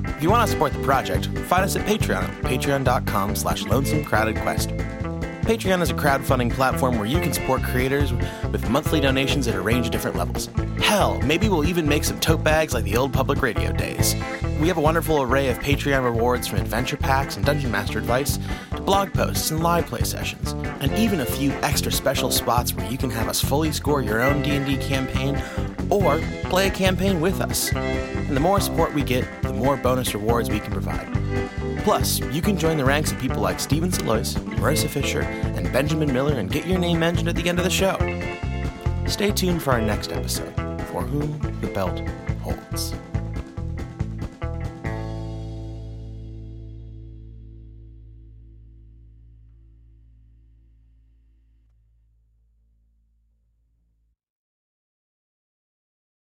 If 0.04 0.22
you 0.22 0.28
want 0.28 0.46
to 0.46 0.52
support 0.52 0.72
the 0.72 0.82
project, 0.82 1.26
find 1.26 1.64
us 1.64 1.76
at 1.76 1.86
Patreon, 1.86 2.42
patreon.com 2.42 3.36
slash 3.36 3.64
lonesomecrowdedquest. 3.64 4.96
Patreon 5.42 5.80
is 5.80 5.90
a 5.90 5.94
crowdfunding 5.94 6.50
platform 6.50 6.98
where 6.98 7.06
you 7.06 7.20
can 7.20 7.32
support 7.32 7.62
creators 7.62 8.12
with 8.50 8.68
monthly 8.68 8.98
donations 8.98 9.46
at 9.46 9.54
a 9.54 9.60
range 9.60 9.86
of 9.86 9.92
different 9.92 10.16
levels. 10.16 10.48
Hell, 10.80 11.20
maybe 11.20 11.48
we'll 11.48 11.64
even 11.64 11.88
make 11.88 12.02
some 12.02 12.18
tote 12.18 12.42
bags 12.42 12.74
like 12.74 12.82
the 12.82 12.96
old 12.96 13.12
public 13.12 13.40
radio 13.40 13.72
days. 13.72 14.16
We 14.60 14.66
have 14.66 14.76
a 14.76 14.80
wonderful 14.80 15.22
array 15.22 15.48
of 15.48 15.58
Patreon 15.60 16.02
rewards 16.02 16.48
from 16.48 16.58
adventure 16.58 16.96
packs 16.96 17.36
and 17.36 17.46
Dungeon 17.46 17.70
Master 17.70 18.00
advice 18.00 18.38
to 18.74 18.82
blog 18.82 19.12
posts 19.12 19.52
and 19.52 19.62
live 19.62 19.86
play 19.86 20.02
sessions, 20.02 20.52
and 20.80 20.90
even 20.94 21.20
a 21.20 21.26
few 21.26 21.52
extra 21.62 21.92
special 21.92 22.32
spots 22.32 22.74
where 22.74 22.90
you 22.90 22.98
can 22.98 23.10
have 23.10 23.28
us 23.28 23.40
fully 23.40 23.70
score 23.70 24.02
your 24.02 24.20
own 24.20 24.42
D&D 24.42 24.78
campaign 24.78 25.40
or 25.90 26.18
play 26.44 26.68
a 26.68 26.70
campaign 26.70 27.20
with 27.20 27.40
us. 27.40 27.72
And 27.74 28.36
the 28.36 28.40
more 28.40 28.60
support 28.60 28.94
we 28.94 29.02
get, 29.02 29.26
the 29.42 29.52
more 29.52 29.76
bonus 29.76 30.14
rewards 30.14 30.50
we 30.50 30.60
can 30.60 30.72
provide. 30.72 31.12
Plus, 31.84 32.18
you 32.18 32.42
can 32.42 32.58
join 32.58 32.76
the 32.76 32.84
ranks 32.84 33.12
of 33.12 33.18
people 33.18 33.40
like 33.40 33.60
Steven 33.60 33.92
Salois, 33.92 34.34
Marissa 34.34 34.88
Fisher, 34.88 35.22
and 35.22 35.72
Benjamin 35.72 36.12
Miller 36.12 36.38
and 36.38 36.50
get 36.50 36.66
your 36.66 36.78
name 36.78 36.98
mentioned 36.98 37.28
at 37.28 37.36
the 37.36 37.48
end 37.48 37.58
of 37.58 37.64
the 37.64 37.70
show. 37.70 37.96
Stay 39.06 39.30
tuned 39.30 39.62
for 39.62 39.72
our 39.72 39.80
next 39.80 40.10
episode, 40.10 40.52
For 40.88 41.02
Whom 41.02 41.38
the 41.60 41.68
Belt 41.68 42.00
Holds. 42.42 42.92